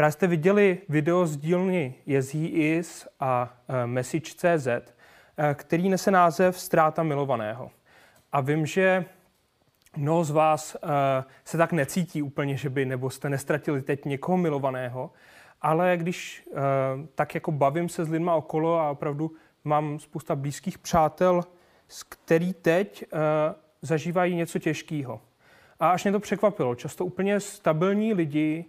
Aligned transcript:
Právě 0.00 0.12
jste 0.12 0.26
viděli 0.26 0.78
video 0.88 1.26
z 1.26 1.36
dílny 1.36 1.94
Yes 2.06 2.34
He 2.34 2.48
Is 2.48 3.08
a 3.20 3.58
uh, 3.68 3.74
Message.cz, 3.86 4.66
uh, 4.66 4.82
který 5.54 5.88
nese 5.88 6.10
název 6.10 6.60
Ztráta 6.60 7.02
milovaného. 7.02 7.70
A 8.32 8.40
vím, 8.40 8.66
že 8.66 9.04
mnoho 9.96 10.24
z 10.24 10.30
vás 10.30 10.76
uh, 10.82 10.90
se 11.44 11.58
tak 11.58 11.72
necítí 11.72 12.22
úplně, 12.22 12.56
že 12.56 12.70
by, 12.70 12.84
nebo 12.84 13.10
jste 13.10 13.28
nestratili 13.30 13.82
teď 13.82 14.04
někoho 14.04 14.38
milovaného, 14.38 15.10
ale 15.62 15.96
když 15.96 16.48
tak 17.14 17.34
jako 17.34 17.52
bavím 17.52 17.88
se 17.88 18.04
s 18.04 18.08
lidma 18.08 18.34
okolo 18.34 18.80
a 18.80 18.90
opravdu 18.90 19.32
mám 19.64 19.98
spousta 19.98 20.36
blízkých 20.36 20.78
přátel, 20.78 21.44
s 21.88 22.02
který 22.02 22.52
teď 22.52 23.04
zažívají 23.82 24.34
něco 24.34 24.58
těžkého. 24.58 25.20
A 25.80 25.90
až 25.90 26.04
mě 26.04 26.12
to 26.12 26.20
překvapilo, 26.20 26.74
často 26.74 27.04
úplně 27.04 27.40
stabilní 27.40 28.14
lidi 28.14 28.64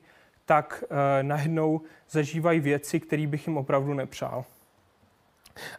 tak 0.46 0.84
uh, 0.84 0.98
najednou 1.22 1.82
zažívají 2.10 2.60
věci, 2.60 3.00
které 3.00 3.28
bych 3.28 3.48
jim 3.48 3.58
opravdu 3.58 3.94
nepřál. 3.94 4.46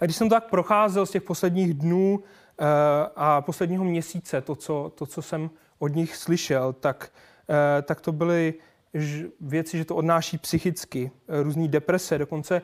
A 0.00 0.04
když 0.04 0.16
jsem 0.16 0.28
tak 0.28 0.50
procházel 0.50 1.06
z 1.06 1.10
těch 1.10 1.22
posledních 1.22 1.74
dnů 1.74 2.18
uh, 2.18 2.66
a 3.16 3.40
posledního 3.40 3.84
měsíce, 3.84 4.40
to 4.40 4.56
co, 4.56 4.92
to, 4.94 5.06
co 5.06 5.22
jsem 5.22 5.50
od 5.78 5.94
nich 5.94 6.16
slyšel, 6.16 6.72
tak, 6.72 7.12
uh, 7.48 7.56
tak 7.82 8.00
to 8.00 8.12
byly 8.12 8.54
věci, 9.40 9.78
že 9.78 9.84
to 9.84 9.96
odnáší 9.96 10.38
psychicky, 10.38 11.10
různé 11.28 11.68
deprese. 11.68 12.18
Dokonce 12.18 12.62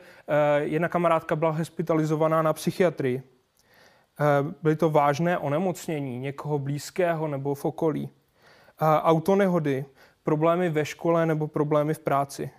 jedna 0.59 0.89
kamarádka 0.89 1.37
byla 1.37 1.51
hospitalizovaná 1.51 2.43
na 2.43 2.53
psychiatrii. 2.53 3.23
Byly 4.63 4.77
to 4.77 4.91
vážné 4.91 5.39
onemocnění 5.39 6.19
někoho 6.19 6.59
blízkého 6.59 7.29
nebo 7.29 7.55
v 7.55 7.65
okolí. 7.65 8.09
Autonehody, 9.03 9.85
problémy 10.29 10.71
ve 10.71 10.85
škole 10.85 11.27
nebo 11.27 11.49
problémy 11.49 11.95
v 11.95 11.99
práci, 11.99 12.51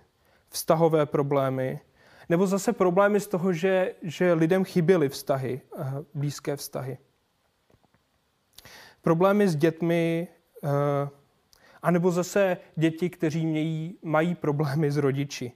vztahové 0.48 1.06
problémy, 1.06 1.80
nebo 2.28 2.46
zase 2.46 2.72
problémy 2.72 3.20
z 3.20 3.26
toho, 3.26 3.52
že, 3.52 3.94
že 4.02 4.32
lidem 4.32 4.64
chyběly 4.64 5.08
vztahy, 5.08 5.60
eh, 5.78 5.84
blízké 6.14 6.56
vztahy. 6.56 6.98
Problémy 9.02 9.48
s 9.48 9.56
dětmi, 9.56 10.28
eh, 10.64 10.68
anebo 11.82 12.10
zase 12.10 12.56
děti, 12.76 13.10
kteří 13.10 13.46
mějí, 13.46 13.98
mají 14.02 14.34
problémy 14.34 14.90
s 14.90 14.96
rodiči. 14.96 15.52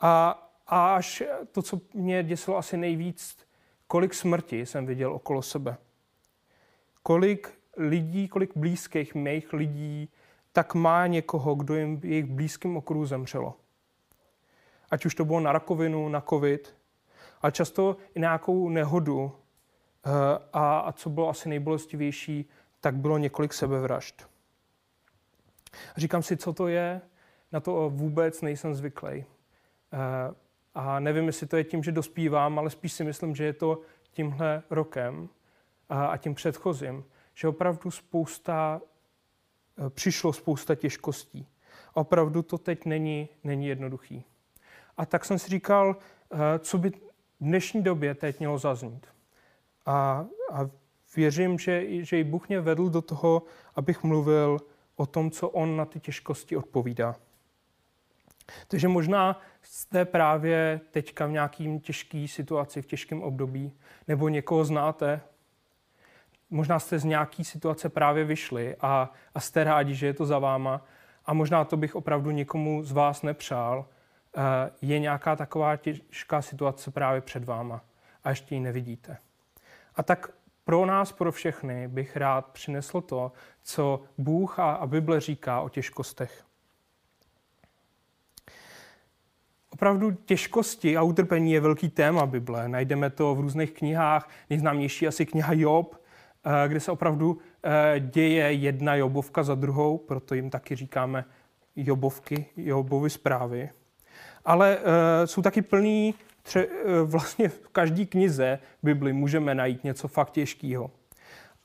A, 0.00 0.30
a 0.66 0.94
až 0.94 1.22
to, 1.52 1.62
co 1.62 1.80
mě 1.94 2.22
děsilo 2.22 2.56
asi 2.56 2.76
nejvíc, 2.76 3.36
kolik 3.86 4.14
smrti 4.14 4.66
jsem 4.66 4.86
viděl 4.86 5.12
okolo 5.12 5.42
sebe. 5.42 5.76
Kolik 7.02 7.57
lidí, 7.78 8.28
kolik 8.28 8.56
blízkých 8.56 9.14
mých 9.14 9.52
lidí, 9.52 10.08
tak 10.52 10.74
má 10.74 11.06
někoho, 11.06 11.54
kdo 11.54 11.74
jim 11.74 12.00
v 12.00 12.04
jejich 12.04 12.24
blízkém 12.24 12.76
okruhu 12.76 13.06
zemřelo. 13.06 13.54
Ať 14.90 15.06
už 15.06 15.14
to 15.14 15.24
bylo 15.24 15.40
na 15.40 15.52
rakovinu, 15.52 16.08
na 16.08 16.20
covid, 16.20 16.74
a 17.42 17.50
často 17.50 17.96
i 18.14 18.20
nějakou 18.20 18.68
nehodu. 18.68 19.32
Eh, 20.06 20.10
a, 20.52 20.78
a 20.78 20.92
co 20.92 21.10
bylo 21.10 21.28
asi 21.28 21.48
nejbolestivější, 21.48 22.48
tak 22.80 22.96
bylo 22.96 23.18
několik 23.18 23.52
sebevražd. 23.52 24.28
A 25.96 26.00
říkám 26.00 26.22
si, 26.22 26.36
co 26.36 26.52
to 26.52 26.68
je, 26.68 27.00
na 27.52 27.60
to 27.60 27.90
vůbec 27.90 28.42
nejsem 28.42 28.74
zvyklý. 28.74 29.24
Eh, 29.92 30.34
a 30.74 31.00
nevím, 31.00 31.26
jestli 31.26 31.46
to 31.46 31.56
je 31.56 31.64
tím, 31.64 31.82
že 31.82 31.92
dospívám, 31.92 32.58
ale 32.58 32.70
spíš 32.70 32.92
si 32.92 33.04
myslím, 33.04 33.34
že 33.34 33.44
je 33.44 33.52
to 33.52 33.80
tímhle 34.10 34.62
rokem 34.70 35.28
a 35.88 36.16
tím 36.16 36.34
předchozím, 36.34 37.04
že 37.38 37.48
opravdu 37.48 37.90
spousta, 37.90 38.80
eh, 39.86 39.90
přišlo 39.90 40.32
spousta 40.32 40.74
těžkostí. 40.74 41.46
Opravdu 41.94 42.42
to 42.42 42.58
teď 42.58 42.84
není, 42.84 43.28
není 43.44 43.66
jednoduchý. 43.66 44.24
A 44.96 45.06
tak 45.06 45.24
jsem 45.24 45.38
si 45.38 45.48
říkal, 45.50 45.96
eh, 46.32 46.58
co 46.58 46.78
by 46.78 46.90
v 46.90 47.00
dnešní 47.40 47.82
době 47.82 48.14
teď 48.14 48.38
mělo 48.38 48.58
zaznít. 48.58 49.06
A, 49.86 50.26
a 50.52 50.70
věřím, 51.16 51.58
že, 51.58 52.04
že 52.04 52.20
i 52.20 52.24
Bůh 52.24 52.48
mě 52.48 52.60
vedl 52.60 52.88
do 52.88 53.02
toho, 53.02 53.42
abych 53.74 54.02
mluvil 54.02 54.58
o 54.96 55.06
tom, 55.06 55.30
co 55.30 55.48
on 55.48 55.76
na 55.76 55.84
ty 55.84 56.00
těžkosti 56.00 56.56
odpovídá. 56.56 57.16
Takže 58.68 58.88
možná 58.88 59.40
jste 59.62 60.04
právě 60.04 60.80
teďka 60.90 61.26
v 61.26 61.30
nějakým 61.30 61.80
těžké 61.80 62.26
situaci, 62.28 62.82
v 62.82 62.86
těžkém 62.86 63.22
období, 63.22 63.72
nebo 64.08 64.28
někoho 64.28 64.64
znáte, 64.64 65.20
možná 66.50 66.78
jste 66.78 66.98
z 66.98 67.04
nějaký 67.04 67.44
situace 67.44 67.88
právě 67.88 68.24
vyšli 68.24 68.76
a, 68.80 69.12
a 69.34 69.40
jste 69.40 69.64
rádi, 69.64 69.94
že 69.94 70.06
je 70.06 70.14
to 70.14 70.26
za 70.26 70.38
váma 70.38 70.84
a 71.26 71.32
možná 71.34 71.64
to 71.64 71.76
bych 71.76 71.94
opravdu 71.94 72.30
nikomu 72.30 72.84
z 72.84 72.92
vás 72.92 73.22
nepřál, 73.22 73.86
eh, 74.36 74.40
je 74.82 74.98
nějaká 74.98 75.36
taková 75.36 75.76
těžká 75.76 76.42
situace 76.42 76.90
právě 76.90 77.20
před 77.20 77.44
váma 77.44 77.80
a 78.24 78.30
ještě 78.30 78.54
ji 78.54 78.60
nevidíte. 78.60 79.16
A 79.96 80.02
tak 80.02 80.30
pro 80.64 80.86
nás, 80.86 81.12
pro 81.12 81.32
všechny 81.32 81.88
bych 81.88 82.16
rád 82.16 82.46
přinesl 82.46 83.00
to, 83.00 83.32
co 83.62 84.02
Bůh 84.18 84.58
a, 84.58 84.86
Bible 84.86 85.20
říká 85.20 85.60
o 85.60 85.68
těžkostech. 85.68 86.44
Opravdu 89.70 90.10
těžkosti 90.10 90.96
a 90.96 91.02
utrpení 91.02 91.52
je 91.52 91.60
velký 91.60 91.88
téma 91.88 92.26
Bible. 92.26 92.68
Najdeme 92.68 93.10
to 93.10 93.34
v 93.34 93.40
různých 93.40 93.72
knihách. 93.72 94.28
Nejznámější 94.50 95.06
asi 95.06 95.26
kniha 95.26 95.52
Job, 95.52 95.97
kde 96.66 96.80
se 96.80 96.92
opravdu 96.92 97.38
eh, 97.62 98.00
děje 98.00 98.52
jedna 98.52 98.94
jobovka 98.94 99.42
za 99.42 99.54
druhou, 99.54 99.98
proto 99.98 100.34
jim 100.34 100.50
taky 100.50 100.76
říkáme 100.76 101.24
jobovky, 101.76 102.46
jobovy 102.56 103.10
zprávy. 103.10 103.70
Ale 104.44 104.78
eh, 104.78 105.26
jsou 105.26 105.42
taky 105.42 105.62
plný, 105.62 106.14
tře, 106.42 106.66
vlastně 107.04 107.48
v 107.48 107.68
každé 107.68 108.04
knize 108.04 108.58
Bibli 108.82 109.12
můžeme 109.12 109.54
najít 109.54 109.84
něco 109.84 110.08
fakt 110.08 110.30
těžkého. 110.30 110.90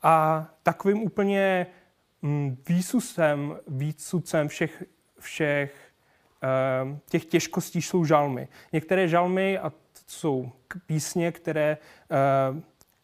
A 0.02 0.46
takovým 0.64 1.04
úplně 1.04 1.68
mm, 2.22 2.58
výsusem, 2.70 3.58
výsudcem 3.68 4.48
všech, 4.48 4.84
všech 5.20 5.94
těch 7.10 7.26
těžkostí 7.26 7.82
jsou 7.82 8.06
žalmy. 8.06 8.48
Některé 8.74 9.08
žalmy, 9.08 9.58
a 9.58 9.72
jsou 10.08 10.52
písně, 10.86 11.32
které 11.32 11.78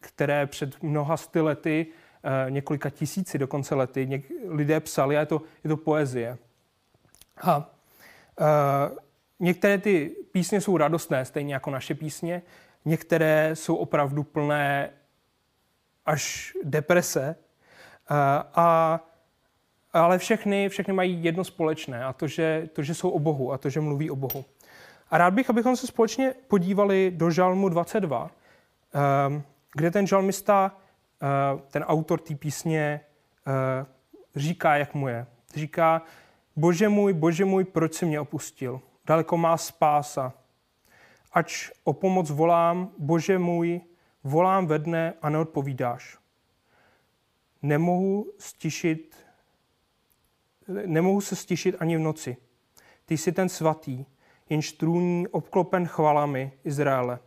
které 0.00 0.46
před 0.46 0.82
mnoha 0.82 1.16
sty 1.16 1.40
lety, 1.40 1.86
eh, 2.24 2.50
několika 2.50 2.90
tisíci 2.90 3.38
dokonce 3.38 3.74
lety, 3.74 4.22
lidé 4.48 4.80
psali 4.80 5.16
a 5.16 5.20
je 5.20 5.26
to, 5.26 5.42
je 5.64 5.68
to 5.68 5.76
poezie. 5.76 6.38
A 7.42 7.56
uh, 8.40 8.96
některé 9.40 9.78
ty 9.78 10.16
písně 10.32 10.60
jsou 10.60 10.76
radostné, 10.76 11.24
stejně 11.24 11.54
jako 11.54 11.70
naše 11.70 11.94
písně, 11.94 12.42
některé 12.84 13.50
jsou 13.56 13.76
opravdu 13.76 14.22
plné 14.22 14.90
až 16.06 16.52
deprese, 16.64 17.36
uh, 18.10 18.16
a, 18.54 19.00
ale 19.92 20.18
všechny, 20.18 20.68
všechny 20.68 20.94
mají 20.94 21.24
jedno 21.24 21.44
společné 21.44 22.04
a 22.04 22.12
to 22.12 22.26
že, 22.26 22.68
to, 22.72 22.82
že 22.82 22.94
jsou 22.94 23.10
o 23.10 23.18
Bohu 23.18 23.52
a 23.52 23.58
to, 23.58 23.70
že 23.70 23.80
mluví 23.80 24.10
o 24.10 24.16
Bohu. 24.16 24.44
A 25.10 25.18
rád 25.18 25.34
bych, 25.34 25.50
abychom 25.50 25.76
se 25.76 25.86
společně 25.86 26.34
podívali 26.48 27.12
do 27.14 27.30
Žalmu 27.30 27.68
22, 27.68 28.30
um, 29.28 29.42
kde 29.74 29.90
ten 29.90 30.06
žalmista, 30.06 30.76
eh, 31.22 31.26
ten 31.70 31.82
autor 31.82 32.20
té 32.20 32.34
písně, 32.34 33.00
eh, 33.46 33.86
říká, 34.36 34.76
jak 34.76 34.94
mu 34.94 35.08
je. 35.08 35.26
Říká, 35.54 36.02
bože 36.56 36.88
můj, 36.88 37.12
bože 37.12 37.44
můj, 37.44 37.64
proč 37.64 37.94
jsi 37.94 38.06
mě 38.06 38.20
opustil? 38.20 38.80
Daleko 39.06 39.36
má 39.36 39.56
spása. 39.56 40.32
Ač 41.32 41.70
o 41.84 41.92
pomoc 41.92 42.30
volám, 42.30 42.90
bože 42.98 43.38
můj, 43.38 43.80
volám 44.24 44.66
ve 44.66 44.78
dne 44.78 45.14
a 45.22 45.30
neodpovídáš. 45.30 46.18
Nemohu 47.62 48.32
stišit, 48.38 49.16
nemohu 50.86 51.20
se 51.20 51.36
stišit 51.36 51.76
ani 51.78 51.96
v 51.96 52.00
noci. 52.00 52.36
Ty 53.06 53.18
jsi 53.18 53.32
ten 53.32 53.48
svatý, 53.48 54.06
jenž 54.48 54.72
trůní 54.72 55.28
obklopen 55.28 55.86
chvalami 55.86 56.52
Izraele. 56.64 57.18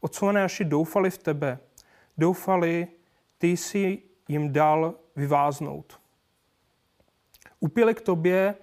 Otcové 0.00 0.32
naši 0.32 0.64
doufali 0.64 1.10
v 1.10 1.18
tebe, 1.18 1.58
doufali, 2.18 2.88
ty 3.38 3.48
jsi 3.48 4.02
jim 4.28 4.52
dal 4.52 4.94
vyváznout. 5.16 6.00
Upěli 7.60 7.94
k 7.94 8.00
tobě 8.00 8.54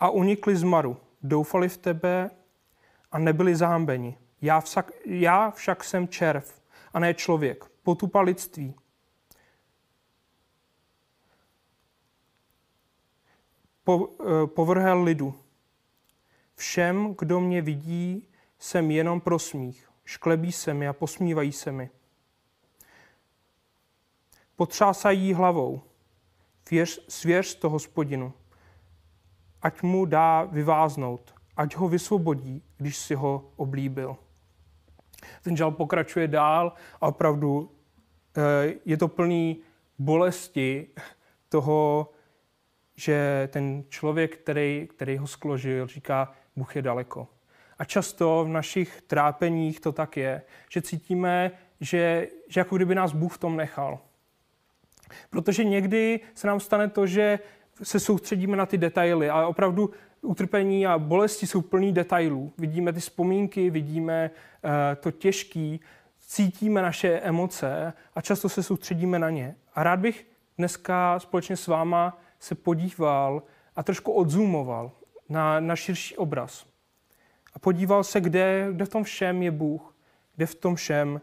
a 0.00 0.10
unikli 0.10 0.56
z 0.56 0.62
maru. 0.62 0.96
Doufali 1.22 1.68
v 1.68 1.76
tebe 1.76 2.30
a 3.12 3.18
nebyli 3.18 3.56
zámbeni. 3.56 4.18
Já 4.42 4.60
však, 4.60 4.92
já 5.06 5.50
však 5.50 5.84
jsem 5.84 6.08
červ 6.08 6.62
a 6.92 6.98
ne 6.98 7.14
člověk. 7.14 7.64
Potupa 7.82 8.20
lidství. 8.20 8.74
Po, 13.84 14.08
eh, 14.20 14.46
povrhel 14.46 15.02
lidu. 15.02 15.34
Všem, 16.54 17.14
kdo 17.18 17.40
mě 17.40 17.62
vidí, 17.62 18.28
jsem 18.58 18.90
jenom 18.90 19.20
pro 19.20 19.38
smích. 19.38 19.90
Šklebí 20.04 20.52
se 20.52 20.74
mi 20.74 20.88
a 20.88 20.92
posmívají 20.92 21.52
se 21.52 21.72
mi 21.72 21.90
potřásají 24.56 25.34
hlavou. 25.34 25.82
Věř, 26.70 27.04
svěř 27.08 27.54
to 27.54 27.70
hospodinu. 27.70 28.32
ať 29.62 29.82
mu 29.82 30.04
dá 30.04 30.44
vyváznout, 30.44 31.34
ať 31.56 31.76
ho 31.76 31.88
vysvobodí, 31.88 32.62
když 32.76 32.96
si 32.96 33.14
ho 33.14 33.52
oblíbil. 33.56 34.16
Ten 35.42 35.56
žal 35.56 35.70
pokračuje 35.70 36.28
dál 36.28 36.72
a 37.00 37.06
opravdu 37.06 37.70
eh, 38.36 38.74
je 38.84 38.96
to 38.96 39.08
plný 39.08 39.62
bolesti 39.98 40.86
toho, 41.48 42.10
že 42.96 43.48
ten 43.52 43.84
člověk, 43.88 44.36
který, 44.36 44.88
který 44.90 45.16
ho 45.16 45.26
skložil, 45.26 45.86
říká, 45.86 46.32
Bůh 46.56 46.76
je 46.76 46.82
daleko. 46.82 47.28
A 47.78 47.84
často 47.84 48.44
v 48.44 48.48
našich 48.48 49.02
trápeních 49.02 49.80
to 49.80 49.92
tak 49.92 50.16
je, 50.16 50.42
že 50.70 50.82
cítíme, 50.82 51.50
že, 51.80 52.28
že 52.48 52.60
jako 52.60 52.76
kdyby 52.76 52.94
nás 52.94 53.12
Bůh 53.12 53.34
v 53.34 53.38
tom 53.38 53.56
nechal. 53.56 53.98
Protože 55.30 55.64
někdy 55.64 56.20
se 56.34 56.46
nám 56.46 56.60
stane 56.60 56.88
to, 56.88 57.06
že 57.06 57.38
se 57.82 58.00
soustředíme 58.00 58.56
na 58.56 58.66
ty 58.66 58.78
detaily, 58.78 59.30
ale 59.30 59.46
opravdu 59.46 59.90
utrpení 60.22 60.86
a 60.86 60.98
bolesti 60.98 61.46
jsou 61.46 61.62
plný 61.62 61.92
detailů. 61.92 62.52
Vidíme 62.58 62.92
ty 62.92 63.00
vzpomínky, 63.00 63.70
vidíme 63.70 64.30
uh, 64.64 64.70
to 65.00 65.10
těžký, 65.10 65.80
cítíme 66.20 66.82
naše 66.82 67.08
emoce 67.08 67.92
a 68.14 68.20
často 68.20 68.48
se 68.48 68.62
soustředíme 68.62 69.18
na 69.18 69.30
ně. 69.30 69.56
A 69.74 69.82
rád 69.82 70.00
bych 70.00 70.26
dneska 70.58 71.18
společně 71.18 71.56
s 71.56 71.66
váma 71.66 72.18
se 72.40 72.54
podíval 72.54 73.42
a 73.76 73.82
trošku 73.82 74.12
odzoomoval 74.12 74.92
na, 75.28 75.60
na 75.60 75.76
širší 75.76 76.16
obraz. 76.16 76.66
A 77.54 77.58
podíval 77.58 78.04
se, 78.04 78.20
kde, 78.20 78.68
kde 78.72 78.84
v 78.84 78.88
tom 78.88 79.04
všem 79.04 79.42
je 79.42 79.50
Bůh, 79.50 79.94
kde 80.36 80.46
v 80.46 80.54
tom 80.54 80.74
všem 80.74 81.20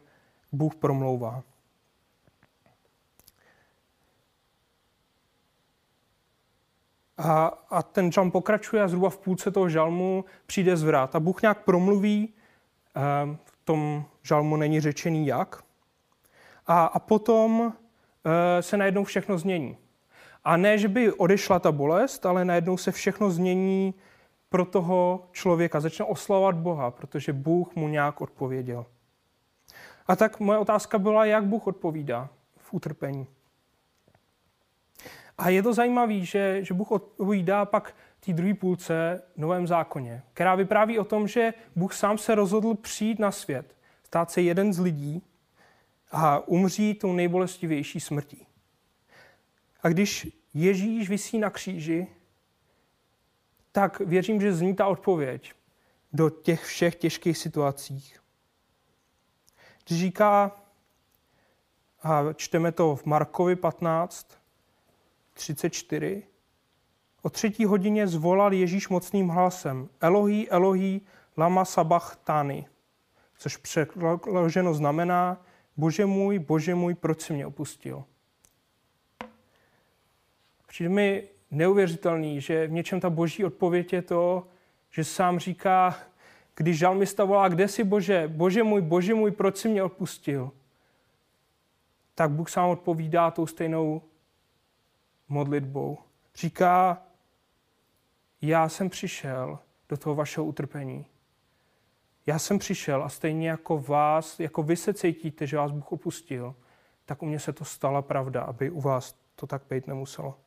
Bůh 0.52 0.76
promlouvá. 0.76 1.44
A, 7.18 7.46
a 7.70 7.84
ten 7.84 8.12
žalm 8.12 8.32
pokračuje 8.32 8.84
a 8.84 8.88
zhruba 8.88 9.10
v 9.10 9.18
půlce 9.18 9.52
toho 9.52 9.70
žalmu 9.70 10.26
přijde 10.46 10.78
zvrat. 10.78 11.16
A 11.16 11.20
Bůh 11.20 11.42
nějak 11.42 11.64
promluví, 11.64 12.34
eh, 12.96 13.02
v 13.44 13.58
tom 13.64 14.06
žalmu 14.24 14.56
není 14.56 14.82
řečený 14.82 15.28
jak. 15.28 15.64
A, 16.68 16.86
a 16.86 17.00
potom 17.00 17.74
eh, 18.26 18.62
se 18.62 18.78
najednou 18.78 19.04
všechno 19.04 19.38
změní. 19.38 19.78
A 20.44 20.58
ne, 20.58 20.78
že 20.78 20.88
by 20.88 21.14
odešla 21.14 21.60
ta 21.60 21.72
bolest, 21.72 22.26
ale 22.26 22.46
najednou 22.46 22.78
se 22.78 22.92
všechno 22.92 23.32
změní 23.32 23.94
pro 24.50 24.66
toho 24.66 25.28
člověka. 25.32 25.80
Začne 25.80 26.06
oslavovat 26.06 26.56
Boha, 26.56 26.92
protože 26.92 27.34
Bůh 27.34 27.76
mu 27.76 27.88
nějak 27.88 28.22
odpověděl. 28.22 28.86
A 30.08 30.16
tak 30.16 30.40
moje 30.40 30.60
otázka 30.60 31.00
byla, 31.00 31.26
jak 31.26 31.46
Bůh 31.46 31.68
odpovídá 31.68 32.30
v 32.58 32.74
utrpení. 32.74 33.28
A 35.42 35.50
je 35.50 35.64
to 35.64 35.74
zajímavé, 35.74 36.20
že, 36.20 36.60
že 36.64 36.74
Bůh 36.74 36.92
odpovídá 36.92 37.66
pak 37.66 37.96
té 38.20 38.34
druhé 38.34 38.54
půlce 38.54 39.24
Novém 39.38 39.68
zákoně, 39.68 40.24
která 40.34 40.56
vypráví 40.56 41.00
o 41.00 41.04
tom, 41.04 41.28
že 41.28 41.54
Bůh 41.76 41.94
sám 41.94 42.18
se 42.18 42.36
rozhodl 42.36 42.76
přijít 42.76 43.20
na 43.20 43.32
svět, 43.32 43.76
stát 44.04 44.32
se 44.32 44.42
jeden 44.42 44.74
z 44.74 44.80
lidí 44.80 45.24
a 46.12 46.48
umřít 46.48 47.00
tou 47.00 47.14
nejbolestivější 47.14 48.00
smrtí. 48.00 48.48
A 49.84 49.90
když 49.90 50.28
Ježíš 50.54 51.10
visí 51.10 51.40
na 51.40 51.50
kříži, 51.50 52.08
tak 53.72 54.00
věřím, 54.00 54.42
že 54.42 54.54
zní 54.54 54.76
ta 54.76 54.88
odpověď 54.88 55.54
do 56.14 56.30
těch 56.30 56.64
všech 56.64 56.96
těžkých 56.96 57.38
situacích. 57.38 58.22
Když 59.88 60.00
říká, 60.00 60.62
a 62.04 62.34
čteme 62.34 62.72
to 62.72 62.96
v 62.96 63.06
Markovi 63.06 63.56
15, 63.56 64.41
34, 65.42 66.24
o 67.22 67.30
třetí 67.30 67.66
hodině 67.66 68.08
zvolal 68.08 68.54
Ježíš 68.54 68.90
mocným 68.90 69.28
hlasem 69.28 69.90
Elohí, 70.02 70.50
Elohí, 70.50 71.02
lama 71.38 71.66
sabachthani, 71.66 72.66
což 73.38 73.58
přeloženo 73.58 74.74
znamená 74.74 75.46
Bože 75.78 76.06
můj, 76.06 76.40
Bože 76.40 76.76
můj, 76.76 76.96
proč 76.96 77.22
jsi 77.22 77.34
mě 77.34 77.46
opustil? 77.46 78.04
Přijde 80.68 80.90
mi 80.90 81.28
neuvěřitelný, 81.52 82.42
že 82.42 82.68
v 82.68 82.72
něčem 82.72 83.00
ta 83.00 83.10
boží 83.10 83.46
odpověď 83.46 83.94
je 83.94 84.02
to, 84.02 84.48
že 84.92 85.04
sám 85.04 85.40
říká, 85.40 86.00
když 86.56 86.78
žalmista 86.78 87.24
volá, 87.24 87.48
kde 87.48 87.68
jsi 87.68 87.84
Bože, 87.84 88.28
Bože 88.28 88.64
můj, 88.64 88.82
Bože 88.82 89.14
můj, 89.14 89.32
proč 89.32 89.58
jsi 89.58 89.70
mě 89.70 89.84
opustil? 89.84 90.52
Tak 92.16 92.32
Bůh 92.32 92.50
sám 92.50 92.70
odpovídá 92.70 93.32
tou 93.32 93.48
stejnou 93.48 94.02
modlitbou. 95.32 95.98
Říká, 96.36 97.04
já 98.42 98.70
jsem 98.70 98.90
přišel 98.90 99.60
do 99.90 99.98
toho 99.98 100.16
vašeho 100.16 100.46
utrpení. 100.46 101.06
Já 102.26 102.40
jsem 102.40 102.60
přišel 102.60 103.04
a 103.04 103.10
stejně 103.10 103.50
jako 103.50 103.80
vás, 103.80 104.40
jako 104.40 104.64
vy 104.64 104.76
se 104.76 104.94
cítíte, 104.94 105.48
že 105.48 105.58
vás 105.58 105.72
Bůh 105.72 105.92
opustil, 105.92 106.56
tak 107.06 107.24
u 107.24 107.26
mě 107.26 107.40
se 107.40 107.54
to 107.54 107.66
stala 107.66 108.02
pravda, 108.02 108.42
aby 108.42 108.70
u 108.70 108.82
vás 108.82 109.16
to 109.36 109.48
tak 109.48 109.62
být 109.70 109.88
nemuselo. 109.88 110.40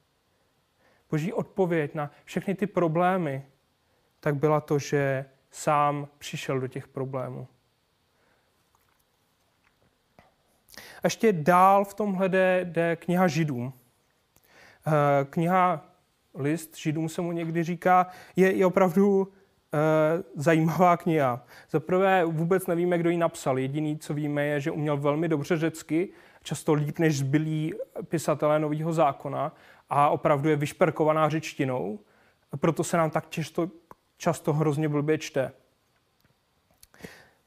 Boží 1.11 1.33
odpověď 1.33 1.95
na 1.95 2.11
všechny 2.25 2.55
ty 2.55 2.67
problémy, 2.67 3.47
tak 4.21 4.37
byla 4.37 4.61
to, 4.61 4.79
že 4.79 5.25
sám 5.51 6.09
přišel 6.19 6.61
do 6.61 6.69
těch 6.69 6.89
problémů. 6.89 7.49
A 10.77 11.01
ještě 11.05 11.33
dál 11.33 11.85
v 11.85 11.95
tomhle 11.95 12.29
jde, 12.29 12.65
jde 12.65 12.97
kniha 12.97 13.29
Židům. 13.29 13.73
Eh, 14.87 15.25
kniha 15.25 15.95
List 16.35 16.77
Židům 16.77 17.09
se 17.09 17.23
mu 17.23 17.33
někdy 17.33 17.63
říká, 17.63 18.07
je, 18.37 18.57
je 18.57 18.67
opravdu 18.67 19.33
e, 19.73 20.23
zajímavá 20.35 20.97
kniha. 20.97 21.45
Za 21.71 21.81
prvé 21.81 22.25
vůbec 22.25 22.67
nevíme, 22.67 22.99
kdo 22.99 23.11
ji 23.11 23.17
napsal. 23.17 23.59
Jediný, 23.59 23.99
co 23.99 24.15
víme, 24.15 24.47
je, 24.47 24.61
že 24.61 24.71
uměl 24.71 24.97
velmi 24.97 25.29
dobře 25.29 25.57
řecky, 25.57 26.09
často 26.43 26.75
líp 26.75 26.99
než 26.99 27.19
zbylí 27.19 27.75
pisatelé 28.09 28.59
Nového 28.59 28.93
zákona 28.93 29.53
a 29.91 30.09
opravdu 30.09 30.49
je 30.49 30.57
vyšperkovaná 30.57 31.29
řečtinou, 31.29 31.99
proto 32.61 32.85
se 32.85 32.97
nám 32.97 33.11
tak 33.11 33.31
často, 33.31 33.71
často 34.17 34.53
hrozně 34.53 34.89
blbě 34.89 35.19
čte. 35.19 35.53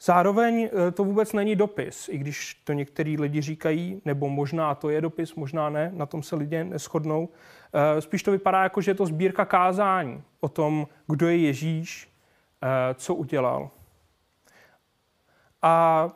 Zároveň 0.01 0.69
e, 0.87 0.91
to 0.91 1.03
vůbec 1.03 1.33
není 1.33 1.55
dopis, 1.55 2.09
i 2.09 2.17
když 2.17 2.53
to 2.53 2.73
některý 2.73 3.17
lidi 3.17 3.41
říkají, 3.41 4.01
nebo 4.05 4.29
možná 4.29 4.75
to 4.75 4.89
je 4.89 5.01
dopis, 5.01 5.35
možná 5.35 5.69
ne, 5.69 5.91
na 5.93 6.05
tom 6.05 6.23
se 6.23 6.35
lidé 6.35 6.63
neschodnou. 6.63 7.29
E, 7.73 8.01
spíš 8.01 8.23
to 8.23 8.31
vypadá 8.31 8.63
jako, 8.63 8.81
že 8.81 8.91
je 8.91 8.95
to 8.95 9.05
sbírka 9.05 9.45
kázání 9.45 10.23
o 10.39 10.49
tom, 10.49 10.87
kdo 11.07 11.27
je 11.27 11.37
Ježíš, 11.37 12.09
e, 12.61 12.93
co 12.93 13.15
udělal. 13.15 13.69
A 15.61 16.07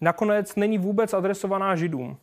nakonec 0.00 0.56
není 0.56 0.78
vůbec 0.78 1.14
adresovaná 1.14 1.76
Židům. 1.76 2.16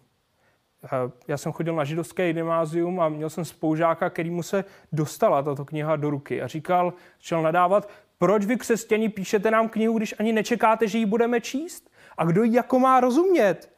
Já 1.27 1.37
jsem 1.37 1.51
chodil 1.51 1.75
na 1.75 1.83
židovské 1.83 2.33
gymnázium 2.33 2.99
a 2.99 3.09
měl 3.09 3.29
jsem 3.29 3.45
spoužáka, 3.45 4.09
který 4.09 4.29
mu 4.29 4.43
se 4.43 4.65
dostala 4.91 5.43
tato 5.43 5.65
kniha 5.65 5.95
do 5.95 6.09
ruky 6.09 6.41
a 6.41 6.47
říkal, 6.47 6.93
začal 7.17 7.41
nadávat, 7.41 7.89
proč 8.21 8.45
vy 8.45 8.57
křesťani 8.57 9.09
píšete 9.09 9.51
nám 9.51 9.69
knihu, 9.69 9.97
když 9.97 10.15
ani 10.19 10.33
nečekáte, 10.33 10.87
že 10.87 10.97
ji 10.97 11.05
budeme 11.05 11.41
číst? 11.41 11.89
A 12.17 12.25
kdo 12.25 12.43
ji 12.43 12.55
jako 12.55 12.79
má 12.79 12.99
rozumět? 12.99 13.73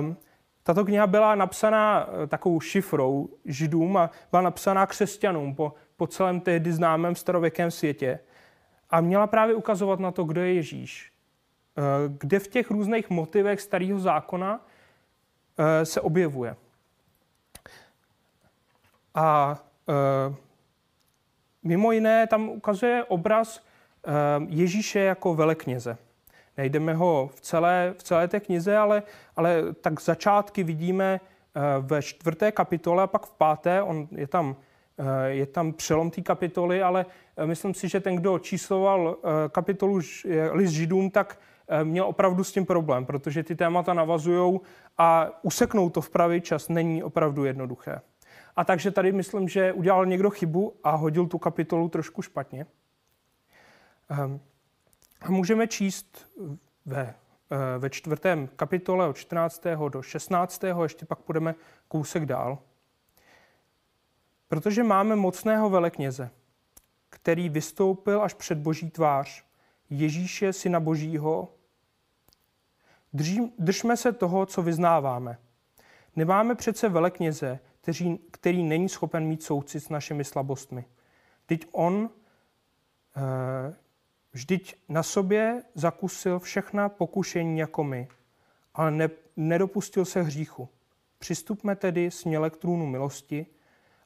Um, 0.00 0.16
tato 0.62 0.84
kniha 0.84 1.06
byla 1.06 1.34
napsaná 1.34 2.08
eh, 2.08 2.26
takovou 2.26 2.60
šifrou 2.60 3.28
židům 3.44 3.96
a 3.96 4.10
byla 4.30 4.42
napsaná 4.42 4.86
křesťanům 4.86 5.54
po, 5.54 5.74
po 5.96 6.06
celém 6.06 6.40
tehdy 6.40 6.72
známém 6.72 7.14
starověkém 7.14 7.70
světě. 7.70 8.20
A 8.90 9.00
měla 9.00 9.26
právě 9.26 9.54
ukazovat 9.54 10.00
na 10.00 10.10
to, 10.10 10.24
kdo 10.24 10.40
je 10.40 10.54
Ježíš. 10.54 11.12
Eh, 11.78 11.82
kde 12.18 12.38
v 12.38 12.48
těch 12.48 12.70
různých 12.70 13.10
motivech 13.10 13.60
starého 13.60 14.00
zákona 14.00 14.66
eh, 15.58 15.86
se 15.86 16.00
objevuje. 16.00 16.56
A 19.14 19.58
Mimo 21.68 21.92
jiné 21.92 22.26
tam 22.26 22.48
ukazuje 22.48 23.04
obraz 23.04 23.60
eh, 24.06 24.10
Ježíše 24.48 25.00
jako 25.00 25.34
velekněze. 25.34 25.98
Nejdeme 26.56 26.94
ho 26.94 27.30
v 27.34 27.40
celé, 27.40 27.94
v 27.98 28.02
celé 28.02 28.28
té 28.28 28.40
knize, 28.40 28.76
ale, 28.76 29.02
ale 29.36 29.62
tak 29.80 30.00
začátky 30.00 30.62
vidíme 30.62 31.20
eh, 31.20 31.60
ve 31.80 32.02
čtvrté 32.02 32.52
kapitole 32.52 33.02
a 33.02 33.06
pak 33.06 33.26
v 33.26 33.34
páté, 33.34 33.82
on 33.82 34.08
je 34.10 34.26
tam, 34.26 34.56
eh, 34.98 35.28
je 35.28 35.46
tam 35.46 35.72
přelom 35.72 36.10
té 36.10 36.20
kapitoly, 36.22 36.82
ale 36.82 37.06
myslím 37.44 37.74
si, 37.74 37.88
že 37.88 38.00
ten, 38.00 38.16
kdo 38.16 38.38
čísloval 38.38 39.16
kapitolu 39.52 40.00
list 40.52 40.70
židům, 40.70 41.10
tak 41.10 41.38
měl 41.82 42.04
opravdu 42.04 42.44
s 42.44 42.52
tím 42.52 42.66
problém, 42.66 43.06
protože 43.06 43.42
ty 43.42 43.56
témata 43.56 43.94
navazují 43.94 44.60
a 44.98 45.30
useknout 45.42 45.94
to 45.94 46.00
v 46.00 46.10
pravý 46.10 46.40
čas 46.40 46.68
není 46.68 47.02
opravdu 47.02 47.44
jednoduché. 47.44 48.00
A 48.58 48.64
takže 48.64 48.90
tady 48.90 49.12
myslím, 49.12 49.48
že 49.48 49.72
udělal 49.72 50.06
někdo 50.06 50.30
chybu 50.30 50.76
a 50.84 50.90
hodil 50.90 51.26
tu 51.26 51.38
kapitolu 51.38 51.88
trošku 51.88 52.22
špatně. 52.22 52.66
Ehm, 54.10 54.40
a 55.20 55.30
můžeme 55.30 55.66
číst 55.66 56.30
ve, 56.86 57.14
eh, 57.50 57.78
ve 57.78 57.90
čtvrtém 57.90 58.48
kapitole 58.56 59.08
od 59.08 59.16
14. 59.16 59.88
do 59.88 60.02
16. 60.02 60.82
ještě 60.82 61.06
pak 61.06 61.18
půjdeme 61.18 61.54
kousek 61.88 62.26
dál. 62.26 62.58
Protože 64.48 64.82
máme 64.82 65.16
mocného 65.16 65.70
velekněze, 65.70 66.30
který 67.10 67.48
vystoupil 67.48 68.22
až 68.22 68.34
před 68.34 68.58
boží 68.58 68.90
tvář, 68.90 69.44
Ježíše, 69.90 70.52
syna 70.52 70.80
božího, 70.80 71.54
Drží, 73.12 73.52
držme 73.58 73.96
se 73.96 74.12
toho, 74.12 74.46
co 74.46 74.62
vyznáváme. 74.62 75.38
Nemáme 76.16 76.54
přece 76.54 76.88
velekněze, 76.88 77.60
který, 77.80 78.18
který 78.30 78.62
není 78.62 78.88
schopen 78.88 79.24
mít 79.24 79.42
soucit 79.42 79.80
s 79.80 79.88
našimi 79.88 80.24
slabostmi. 80.24 80.84
Teď 81.46 81.66
on 81.72 82.10
e, 83.16 83.74
vždyť 84.32 84.74
na 84.88 85.02
sobě 85.02 85.62
zakusil 85.74 86.38
všechna 86.38 86.88
pokušení 86.88 87.58
jako 87.58 87.84
my, 87.84 88.08
ale 88.74 88.90
ne, 88.90 89.10
nedopustil 89.36 90.04
se 90.04 90.22
hříchu. 90.22 90.68
Přistupme 91.18 91.76
tedy 91.76 92.10
směle 92.10 92.50
k 92.50 92.56
trůnu 92.56 92.86
milosti, 92.86 93.46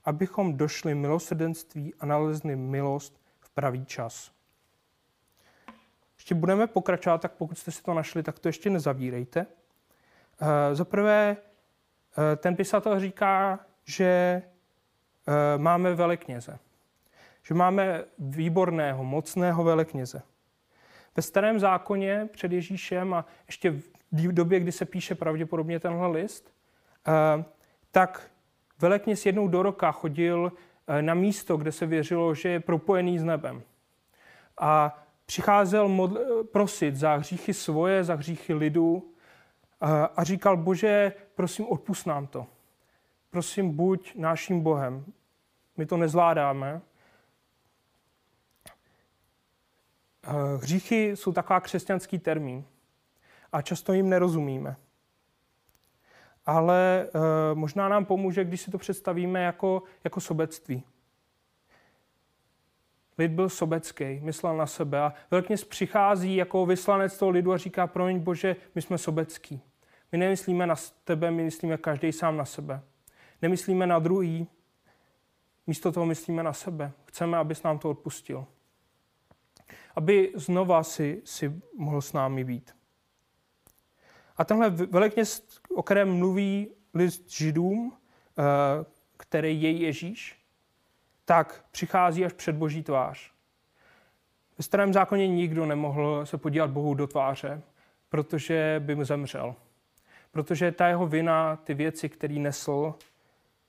abychom 0.04 0.56
došli 0.56 0.94
milosrdenství 0.94 1.94
a 1.94 2.06
nalezli 2.06 2.56
milost 2.56 3.20
v 3.40 3.50
pravý 3.50 3.84
čas. 3.84 4.32
Ještě 6.16 6.34
budeme 6.34 6.66
pokračovat, 6.66 7.20
tak 7.20 7.32
pokud 7.32 7.58
jste 7.58 7.70
si 7.70 7.82
to 7.82 7.94
našli, 7.94 8.22
tak 8.22 8.38
to 8.38 8.48
ještě 8.48 8.70
nezavírejte. 8.70 9.46
Eh, 10.40 10.74
za 10.74 10.84
prvé, 10.84 11.36
ten 12.36 12.56
pisatel 12.56 13.00
říká, 13.00 13.60
že 13.84 14.04
eh, 14.04 15.58
máme 15.58 15.94
velekněze. 15.94 16.58
Že 17.42 17.54
máme 17.54 18.04
výborného, 18.18 19.04
mocného 19.04 19.64
velekněze. 19.64 20.22
Ve 21.16 21.22
starém 21.22 21.60
zákoně 21.60 22.28
před 22.32 22.52
Ježíšem 22.52 23.14
a 23.14 23.26
ještě 23.46 23.70
v 24.12 24.32
době, 24.32 24.60
kdy 24.60 24.72
se 24.72 24.84
píše 24.84 25.14
pravděpodobně 25.14 25.80
tenhle 25.80 26.08
list, 26.08 26.54
tak 27.90 28.30
velekněz 28.80 29.26
jednou 29.26 29.48
do 29.48 29.62
roka 29.62 29.92
chodil 29.92 30.52
na 31.00 31.14
místo, 31.14 31.56
kde 31.56 31.72
se 31.72 31.86
věřilo, 31.86 32.34
že 32.34 32.48
je 32.48 32.60
propojený 32.60 33.18
s 33.18 33.24
nebem. 33.24 33.62
A 34.60 35.02
přicházel 35.26 35.88
modl- 35.88 36.44
prosit 36.44 36.96
za 36.96 37.14
hříchy 37.14 37.54
svoje, 37.54 38.04
za 38.04 38.14
hříchy 38.14 38.54
lidu 38.54 39.12
a 40.16 40.24
říkal, 40.24 40.56
bože, 40.56 41.12
prosím, 41.34 41.66
odpust 41.68 42.06
nám 42.06 42.26
to. 42.26 42.46
Prosím, 43.30 43.76
buď 43.76 44.14
naším 44.14 44.60
Bohem. 44.60 45.04
My 45.76 45.86
to 45.86 45.96
nezvládáme. 45.96 46.80
Hříchy 50.60 51.16
jsou 51.16 51.32
taková 51.32 51.60
křesťanský 51.60 52.18
termín 52.18 52.64
a 53.52 53.62
často 53.62 53.92
jim 53.92 54.08
nerozumíme. 54.08 54.76
Ale 56.46 57.08
možná 57.54 57.88
nám 57.88 58.04
pomůže, 58.04 58.44
když 58.44 58.60
si 58.60 58.70
to 58.70 58.78
představíme 58.78 59.42
jako, 59.42 59.82
jako 60.04 60.20
sobectví. 60.20 60.84
Lid 63.18 63.32
byl 63.32 63.48
sobecký, 63.48 64.20
myslel 64.20 64.56
na 64.56 64.66
sebe 64.66 65.00
a 65.00 65.14
velkněz 65.30 65.64
přichází 65.64 66.36
jako 66.36 66.66
vyslanec 66.66 67.18
toho 67.18 67.30
lidu 67.30 67.52
a 67.52 67.58
říká, 67.58 67.86
promiň 67.86 68.18
Bože, 68.18 68.56
my 68.74 68.82
jsme 68.82 68.98
sobecký. 68.98 69.62
My 70.12 70.18
nemyslíme 70.18 70.66
na 70.66 70.74
tebe, 71.04 71.30
my 71.30 71.42
myslíme 71.42 71.76
každý 71.76 72.12
sám 72.12 72.36
na 72.36 72.44
sebe. 72.44 72.82
Nemyslíme 73.42 73.86
na 73.86 73.98
druhý, 73.98 74.46
místo 75.66 75.92
toho 75.92 76.06
myslíme 76.06 76.42
na 76.42 76.52
sebe. 76.52 76.92
Chceme, 77.04 77.38
abys 77.38 77.62
nám 77.62 77.78
to 77.78 77.90
odpustil. 77.90 78.46
Aby 79.96 80.32
znova 80.34 80.82
si, 80.82 81.22
si 81.24 81.62
mohl 81.76 82.00
s 82.00 82.12
námi 82.12 82.44
být. 82.44 82.76
A 84.36 84.44
tenhle 84.44 84.70
velekněz, 84.70 85.46
o 85.74 85.82
kterém 85.82 86.16
mluví 86.16 86.68
list 86.94 87.30
židům, 87.30 87.96
eh, 88.38 88.42
který 89.16 89.62
je 89.62 89.70
Ježíš, 89.70 90.42
tak 91.24 91.64
přichází 91.70 92.24
až 92.24 92.32
před 92.32 92.56
boží 92.56 92.82
tvář. 92.82 93.32
Ve 94.58 94.64
starém 94.64 94.92
zákoně 94.92 95.28
nikdo 95.28 95.66
nemohl 95.66 96.26
se 96.26 96.38
podívat 96.38 96.70
Bohu 96.70 96.94
do 96.94 97.06
tváře, 97.06 97.62
protože 98.08 98.76
by 98.84 98.94
mu 98.94 99.04
zemřel. 99.04 99.54
Protože 100.32 100.72
ta 100.72 100.88
jeho 100.88 101.06
vina, 101.06 101.56
ty 101.56 101.74
věci, 101.74 102.08
které 102.08 102.34
nesl, 102.34 102.94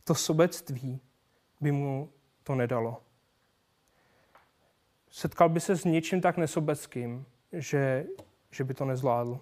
to 0.03 0.15
sobectví 0.15 1.01
by 1.62 1.72
mu 1.72 2.10
to 2.43 2.55
nedalo. 2.55 3.01
Setkal 5.10 5.50
by 5.50 5.60
se 5.60 5.75
s 5.75 5.86
něčím 5.86 6.22
tak 6.22 6.38
nesobeckým, 6.38 7.25
že, 7.51 8.05
že 8.51 8.63
by 8.63 8.74
to 8.74 8.86
nezvládl. 8.86 9.39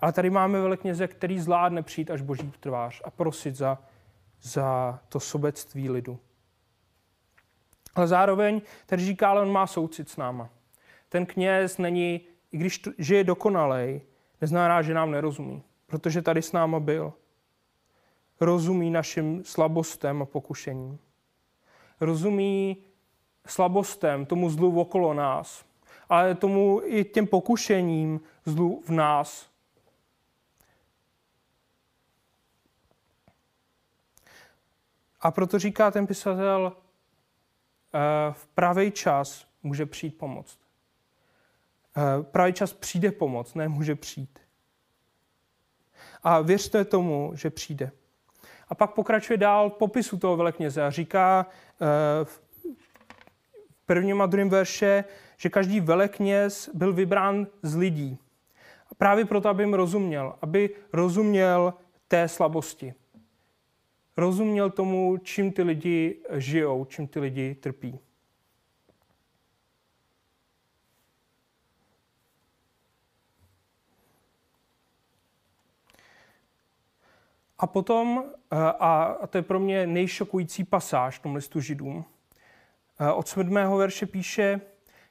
Ale 0.00 0.12
tady 0.12 0.30
máme 0.30 0.60
velekněze, 0.60 1.08
který 1.08 1.40
zvládne 1.40 1.82
přijít 1.82 2.10
až 2.10 2.20
boží 2.20 2.52
tvář 2.60 3.02
a 3.04 3.10
prosit 3.10 3.56
za, 3.56 3.78
za 4.42 5.00
to 5.08 5.20
sobectví 5.20 5.90
lidu. 5.90 6.18
Ale 7.94 8.08
zároveň 8.08 8.62
tady 8.86 9.04
říká, 9.04 9.30
ale 9.30 9.42
on 9.42 9.52
má 9.52 9.66
soucit 9.66 10.08
s 10.08 10.16
náma. 10.16 10.50
Ten 11.08 11.26
kněz 11.26 11.78
není, 11.78 12.20
i 12.52 12.58
když 12.58 12.82
že 12.98 13.16
je 13.16 13.24
dokonalej, 13.24 14.00
neznamená, 14.40 14.82
že 14.82 14.94
nám 14.94 15.10
nerozumí, 15.10 15.62
protože 15.86 16.22
tady 16.22 16.42
s 16.42 16.52
náma 16.52 16.80
byl. 16.80 17.12
Rozumí 18.40 18.90
našim 18.90 19.44
slabostem 19.44 20.22
a 20.22 20.24
pokušením. 20.24 20.98
Rozumí 22.00 22.76
slabostem, 23.46 24.26
tomu 24.26 24.50
zlu 24.50 24.80
okolo 24.80 25.14
nás, 25.14 25.64
ale 26.08 26.34
tomu 26.34 26.80
i 26.84 27.04
těm 27.04 27.26
pokušením 27.26 28.20
zlu 28.44 28.82
v 28.86 28.90
nás. 28.90 29.50
A 35.20 35.30
proto 35.30 35.58
říká 35.58 35.90
ten 35.90 36.06
pisatel, 36.06 36.72
Eh, 37.94 38.32
v 38.32 38.46
pravý 38.46 38.90
čas 38.90 39.46
může 39.62 39.86
přijít 39.86 40.18
pomoc. 40.18 40.58
Eh, 41.96 42.22
pravý 42.22 42.52
čas 42.52 42.72
přijde 42.72 43.12
pomoc, 43.12 43.54
ne 43.54 43.68
může 43.68 43.94
přijít. 43.94 44.38
A 46.22 46.40
věřte 46.40 46.84
tomu, 46.84 47.32
že 47.34 47.50
přijde. 47.50 47.90
A 48.68 48.74
pak 48.74 48.94
pokračuje 48.94 49.36
dál 49.36 49.70
popisu 49.70 50.18
toho 50.18 50.36
velekněze 50.36 50.82
a 50.82 50.90
říká 50.90 51.46
eh, 51.46 52.24
v 52.24 52.42
prvním 53.86 54.22
a 54.22 54.26
druhém 54.26 54.48
verše, 54.48 55.04
že 55.36 55.48
každý 55.48 55.80
velekněz 55.80 56.70
byl 56.74 56.92
vybrán 56.92 57.46
z 57.62 57.76
lidí. 57.76 58.18
A 58.90 58.94
právě 58.94 59.24
proto, 59.24 59.48
aby 59.48 59.62
jim 59.62 59.74
rozuměl, 59.74 60.36
aby 60.42 60.70
rozuměl 60.92 61.74
té 62.08 62.28
slabosti 62.28 62.94
rozuměl 64.20 64.70
tomu, 64.70 65.16
čím 65.22 65.52
ty 65.52 65.62
lidi 65.62 66.16
žijou, 66.32 66.84
čím 66.84 67.08
ty 67.08 67.20
lidi 67.20 67.54
trpí. 67.54 67.98
A 77.60 77.66
potom, 77.66 78.24
eh, 78.50 78.56
a 78.58 79.18
to 79.26 79.38
je 79.38 79.42
pro 79.42 79.60
mě 79.60 79.86
nejšokující 79.86 80.64
pasáž 80.64 81.18
v 81.18 81.22
tom 81.22 81.34
listu 81.34 81.60
židům, 81.60 82.04
eh, 83.00 83.12
od 83.12 83.28
7. 83.28 83.76
verše 83.78 84.06
píše, 84.06 84.60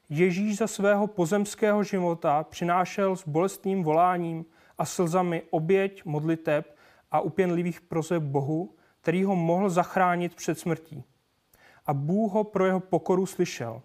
Ježíš 0.10 0.58
za 0.58 0.68
svého 0.68 1.08
pozemského 1.08 1.84
života 1.84 2.44
přinášel 2.44 3.16
s 3.16 3.28
bolestným 3.28 3.84
voláním 3.84 4.46
a 4.78 4.86
slzami 4.86 5.44
oběť, 5.50 6.06
modliteb 6.06 6.78
a 7.12 7.22
upěnlivých 7.22 7.82
prozeb 7.82 8.24
Bohu, 8.24 8.76
který 9.02 9.24
ho 9.24 9.36
mohl 9.36 9.70
zachránit 9.70 10.36
před 10.36 10.60
smrtí. 10.60 11.04
A 11.86 11.94
Bůh 11.94 12.32
ho 12.32 12.44
pro 12.44 12.66
jeho 12.66 12.80
pokoru 12.80 13.26
slyšel. 13.26 13.82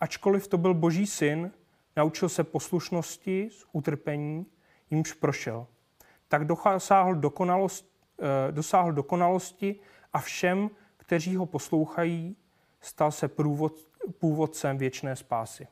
Ačkoliv 0.00 0.48
to 0.48 0.58
byl 0.58 0.74
boží 0.74 1.06
syn, 1.06 1.50
naučil 1.96 2.28
se 2.28 2.44
poslušnosti 2.44 3.48
z 3.52 3.64
utrpení, 3.72 4.46
jimž 4.90 5.12
prošel. 5.12 5.66
Tak 6.28 6.44
dosáhl, 6.44 7.14
dokonalost, 7.14 7.95
dosáhl 8.50 8.92
dokonalosti 8.92 9.80
a 10.12 10.20
všem, 10.20 10.70
kteří 10.96 11.36
ho 11.36 11.46
poslouchají, 11.46 12.36
stal 12.80 13.12
se 13.12 13.28
průvod, 13.28 13.74
původcem 14.18 14.78
věčné 14.78 15.16
spásy. 15.16 15.68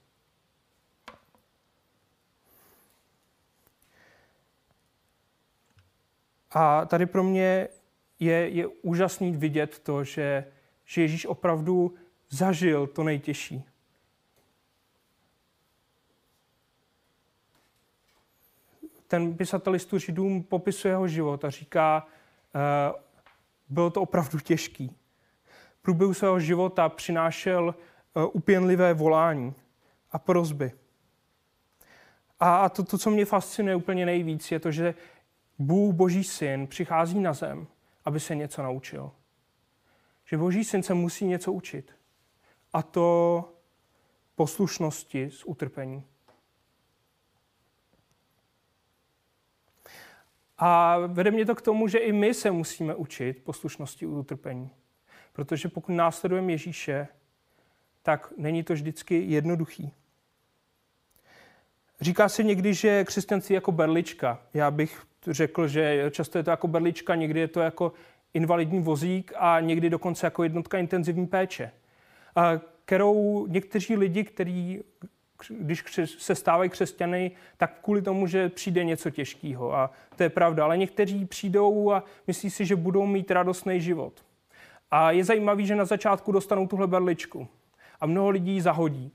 A 6.50 6.84
tady 6.84 7.06
pro 7.06 7.22
mě 7.22 7.68
je, 8.18 8.48
je 8.48 8.66
úžasný 8.66 9.32
vidět 9.32 9.78
to, 9.78 10.04
že, 10.04 10.52
že 10.84 11.02
Ježíš 11.02 11.26
opravdu 11.26 11.94
zažil 12.30 12.86
to 12.86 13.02
nejtěžší. 13.02 13.64
Ten 19.06 19.36
pisatel 19.36 19.72
listu 19.72 19.98
Židům 19.98 20.42
popisuje 20.42 20.92
jeho 20.92 21.08
život 21.08 21.44
a 21.44 21.50
říká, 21.50 22.06
bylo 23.68 23.90
to 23.90 24.02
opravdu 24.02 24.38
těžký. 24.38 24.96
V 25.78 25.82
průběhu 25.82 26.14
svého 26.14 26.40
života 26.40 26.88
přinášel 26.88 27.74
uh, 28.14 28.24
upěnlivé 28.32 28.94
volání 28.94 29.54
a 30.10 30.18
prozby. 30.18 30.72
A 32.40 32.68
to, 32.68 32.84
to, 32.84 32.98
co 32.98 33.10
mě 33.10 33.24
fascinuje 33.24 33.76
úplně 33.76 34.06
nejvíc, 34.06 34.52
je 34.52 34.60
to, 34.60 34.70
že 34.70 34.94
Bůh, 35.58 35.94
Boží 35.94 36.24
syn, 36.24 36.66
přichází 36.66 37.20
na 37.20 37.32
zem 37.32 37.66
aby 38.04 38.20
se 38.20 38.34
něco 38.34 38.62
naučil. 38.62 39.10
že 40.24 40.38
Boží 40.38 40.64
syn 40.64 40.82
se 40.82 40.94
musí 40.94 41.24
něco 41.24 41.52
učit. 41.52 41.92
A 42.72 42.82
to 42.82 43.52
poslušnosti 44.34 45.30
z 45.30 45.44
utrpení. 45.44 46.04
A 50.58 50.98
vede 50.98 51.30
mě 51.30 51.46
to 51.46 51.54
k 51.54 51.62
tomu, 51.62 51.88
že 51.88 51.98
i 51.98 52.12
my 52.12 52.34
se 52.34 52.50
musíme 52.50 52.94
učit 52.94 53.44
poslušnosti 53.44 54.06
u 54.06 54.18
utrpení. 54.18 54.70
Protože 55.32 55.68
pokud 55.68 55.92
následujeme 55.92 56.52
Ježíše, 56.52 57.08
tak 58.02 58.32
není 58.36 58.62
to 58.62 58.72
vždycky 58.72 59.22
jednoduchý. 59.26 59.92
Říká 62.00 62.28
se 62.28 62.42
někdy, 62.42 62.74
že 62.74 63.04
křesťanství 63.04 63.52
je 63.52 63.56
jako 63.56 63.72
berlička. 63.72 64.42
Já 64.54 64.70
bych 64.70 65.02
řekl, 65.26 65.68
že 65.68 66.10
často 66.10 66.38
je 66.38 66.44
to 66.44 66.50
jako 66.50 66.68
berlička, 66.68 67.14
někdy 67.14 67.40
je 67.40 67.48
to 67.48 67.60
jako 67.60 67.92
invalidní 68.34 68.80
vozík 68.80 69.32
a 69.36 69.60
někdy 69.60 69.90
dokonce 69.90 70.26
jako 70.26 70.42
jednotka 70.42 70.78
intenzivní 70.78 71.26
péče, 71.26 71.70
kterou 72.84 73.46
někteří 73.46 73.96
lidi, 73.96 74.24
kteří 74.24 74.82
když 75.48 75.84
se 76.04 76.34
stávají 76.34 76.70
křesťany, 76.70 77.30
tak 77.56 77.80
kvůli 77.82 78.02
tomu, 78.02 78.26
že 78.26 78.48
přijde 78.48 78.84
něco 78.84 79.10
těžkého. 79.10 79.74
A 79.74 79.90
to 80.16 80.22
je 80.22 80.28
pravda. 80.28 80.64
Ale 80.64 80.78
někteří 80.78 81.24
přijdou 81.24 81.92
a 81.92 82.04
myslí 82.26 82.50
si, 82.50 82.66
že 82.66 82.76
budou 82.76 83.06
mít 83.06 83.30
radostný 83.30 83.80
život. 83.80 84.24
A 84.90 85.10
je 85.10 85.24
zajímavé, 85.24 85.62
že 85.62 85.76
na 85.76 85.84
začátku 85.84 86.32
dostanou 86.32 86.66
tuhle 86.66 86.86
berličku. 86.86 87.48
A 88.00 88.06
mnoho 88.06 88.30
lidí 88.30 88.52
ji 88.52 88.62
zahodí. 88.62 89.12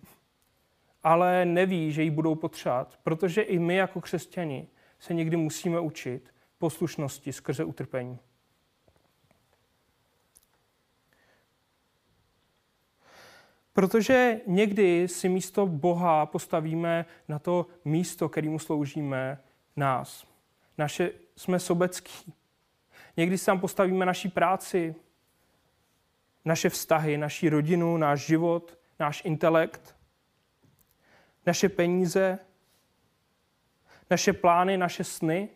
Ale 1.03 1.45
neví, 1.45 1.91
že 1.91 2.03
ji 2.03 2.11
budou 2.11 2.35
potřebovat. 2.35 2.99
Protože 3.03 3.41
i 3.41 3.59
my 3.59 3.75
jako 3.75 4.01
křesťani 4.01 4.67
se 4.99 5.13
někdy 5.13 5.37
musíme 5.37 5.79
učit 5.79 6.33
poslušnosti 6.57 7.33
skrze 7.33 7.63
utrpení. 7.63 8.19
Protože 13.79 14.41
někdy 14.47 15.07
si 15.07 15.29
místo 15.29 15.67
Boha 15.67 16.25
postavíme 16.25 17.05
na 17.27 17.39
to 17.39 17.67
místo, 17.85 18.29
kterému 18.29 18.59
sloužíme, 18.59 19.39
nás. 19.75 20.27
Naše, 20.77 21.11
jsme 21.35 21.59
sobecký. 21.59 22.33
Někdy 23.17 23.37
si 23.37 23.45
tam 23.45 23.59
postavíme 23.59 24.05
naší 24.05 24.29
práci, 24.29 24.95
naše 26.45 26.69
vztahy, 26.69 27.17
naši 27.17 27.49
rodinu, 27.49 27.97
náš 27.97 28.25
život, 28.25 28.77
náš 28.99 29.25
intelekt, 29.25 29.95
naše 31.45 31.69
peníze, 31.69 32.39
naše 34.09 34.33
plány, 34.33 34.77
naše 34.77 35.03
sny. 35.03 35.49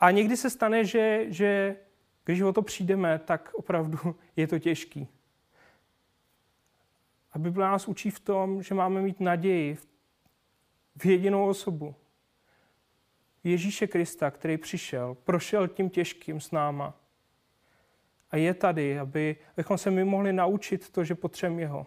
A 0.00 0.10
někdy 0.10 0.36
se 0.36 0.50
stane, 0.50 0.84
že, 0.84 1.24
že 1.28 1.76
když 2.24 2.40
o 2.40 2.52
to 2.52 2.62
přijdeme, 2.62 3.18
tak 3.18 3.50
opravdu 3.54 3.98
je 4.36 4.46
to 4.46 4.58
těžký. 4.58 5.08
A 7.32 7.38
Bible 7.38 7.64
nás 7.64 7.88
učí 7.88 8.10
v 8.10 8.20
tom, 8.20 8.62
že 8.62 8.74
máme 8.74 9.02
mít 9.02 9.20
naději 9.20 9.76
v 10.96 11.06
jedinou 11.06 11.48
osobu. 11.48 11.94
Ježíše 13.44 13.86
Krista, 13.86 14.30
který 14.30 14.56
přišel, 14.56 15.14
prošel 15.14 15.68
tím 15.68 15.90
těžkým 15.90 16.40
s 16.40 16.50
náma. 16.50 16.94
A 18.30 18.36
je 18.36 18.54
tady, 18.54 18.98
aby, 18.98 19.36
abychom 19.52 19.78
se 19.78 19.90
my 19.90 20.04
mohli 20.04 20.32
naučit 20.32 20.90
to, 20.90 21.04
že 21.04 21.14
potřebujeme 21.14 21.62
jeho. 21.62 21.86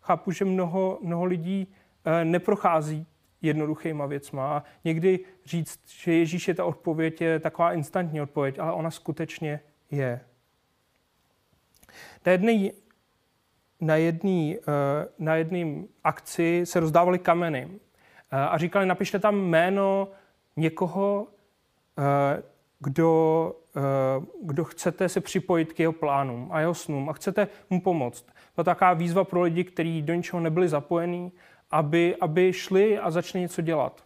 Chápu, 0.00 0.30
že 0.30 0.44
mnoho, 0.44 0.98
mnoho 1.02 1.24
lidí 1.24 1.74
eh, 2.04 2.24
neprochází 2.24 3.06
jednoduchýma 3.42 4.06
věcma. 4.06 4.56
A 4.56 4.64
někdy 4.84 5.20
říct, 5.44 5.80
že 5.86 6.12
Ježíš 6.12 6.48
je 6.48 6.54
ta 6.54 6.64
odpověď, 6.64 7.20
je 7.20 7.40
taková 7.40 7.72
instantní 7.72 8.20
odpověď, 8.20 8.58
ale 8.58 8.72
ona 8.72 8.90
skutečně 8.90 9.60
je. 9.90 10.20
Na 12.26 12.32
jedné 12.32 12.70
na 13.80 13.96
jedné 13.96 14.54
eh, 14.54 15.08
na 15.18 15.34
jedný 15.34 15.88
akci 16.04 16.60
se 16.64 16.80
rozdávaly 16.80 17.18
kameny 17.18 17.68
eh, 18.30 18.36
a 18.36 18.58
říkali, 18.58 18.86
napište 18.86 19.18
tam 19.18 19.36
jméno 19.36 20.08
někoho, 20.56 21.26
eh, 21.98 22.42
kdo, 22.80 23.54
kdo 24.42 24.64
chcete 24.64 25.08
se 25.08 25.20
připojit 25.20 25.72
k 25.72 25.80
jeho 25.80 25.92
plánům 25.92 26.48
a 26.52 26.60
jeho 26.60 26.74
snům 26.74 27.08
a 27.08 27.12
chcete 27.12 27.48
mu 27.70 27.80
pomoct. 27.80 28.26
To 28.54 28.64
taková 28.64 28.94
výzva 28.94 29.24
pro 29.24 29.42
lidi, 29.42 29.64
kteří 29.64 30.02
do 30.02 30.14
ničeho 30.14 30.40
nebyli 30.40 30.68
zapojení, 30.68 31.32
aby, 31.70 32.16
aby 32.20 32.52
šli 32.52 32.98
a 32.98 33.10
začali 33.10 33.42
něco 33.42 33.62
dělat. 33.62 34.04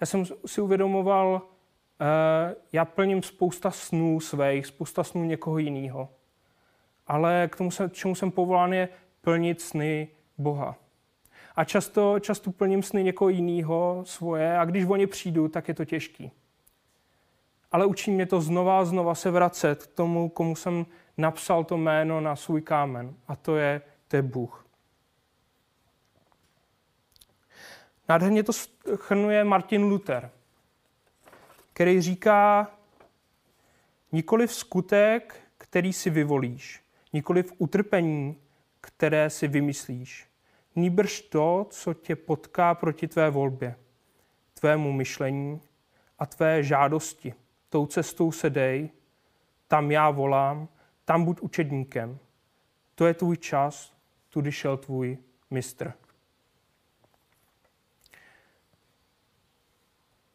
Já 0.00 0.06
jsem 0.06 0.24
si 0.46 0.60
uvědomoval, 0.60 1.42
já 2.72 2.84
plním 2.84 3.22
spousta 3.22 3.70
snů 3.70 4.20
svých, 4.20 4.66
spousta 4.66 5.04
snů 5.04 5.24
někoho 5.24 5.58
jiného 5.58 6.08
ale 7.06 7.48
k 7.52 7.56
tomu, 7.56 7.70
čemu 7.90 8.14
jsem 8.14 8.30
povolán, 8.30 8.72
je 8.72 8.88
plnit 9.20 9.60
sny 9.60 10.08
Boha. 10.38 10.76
A 11.56 11.64
často, 11.64 12.20
často 12.20 12.52
plním 12.52 12.82
sny 12.82 13.04
někoho 13.04 13.28
jiného 13.28 14.02
svoje 14.06 14.58
a 14.58 14.64
když 14.64 14.84
o 14.84 14.96
ně 14.96 15.06
přijdu, 15.06 15.48
tak 15.48 15.68
je 15.68 15.74
to 15.74 15.84
těžký. 15.84 16.30
Ale 17.72 17.86
učí 17.86 18.10
mě 18.10 18.26
to 18.26 18.40
znova 18.40 18.80
a 18.80 18.84
znova 18.84 19.14
se 19.14 19.30
vracet 19.30 19.86
k 19.86 19.94
tomu, 19.94 20.28
komu 20.28 20.56
jsem 20.56 20.86
napsal 21.16 21.64
to 21.64 21.76
jméno 21.76 22.20
na 22.20 22.36
svůj 22.36 22.62
kámen. 22.62 23.14
A 23.28 23.36
to 23.36 23.56
je, 23.56 23.82
to 24.08 24.16
je 24.16 24.22
Bůh. 24.22 24.66
Nádherně 28.08 28.42
to 28.42 28.52
chrnuje 28.96 29.44
Martin 29.44 29.82
Luther, 29.82 30.30
který 31.72 32.00
říká, 32.00 32.70
nikoli 34.12 34.46
v 34.46 34.54
skutek, 34.54 35.40
který 35.58 35.92
si 35.92 36.10
vyvolíš, 36.10 36.82
nikoli 37.12 37.42
v 37.42 37.52
utrpení, 37.58 38.36
které 38.80 39.30
si 39.30 39.48
vymyslíš. 39.48 40.26
Nýbrž 40.76 41.20
to, 41.20 41.66
co 41.70 41.94
tě 41.94 42.16
potká 42.16 42.74
proti 42.74 43.08
tvé 43.08 43.30
volbě, 43.30 43.76
tvému 44.54 44.92
myšlení 44.92 45.60
a 46.18 46.26
tvé 46.26 46.62
žádosti. 46.62 47.34
Tou 47.68 47.86
cestou 47.86 48.32
se 48.32 48.50
dej, 48.50 48.90
tam 49.68 49.90
já 49.90 50.10
volám, 50.10 50.68
tam 51.04 51.24
buď 51.24 51.40
učedníkem. 51.40 52.18
To 52.94 53.06
je 53.06 53.14
tvůj 53.14 53.36
čas, 53.36 53.96
tudy 54.28 54.52
šel 54.52 54.76
tvůj 54.76 55.18
mistr. 55.50 55.92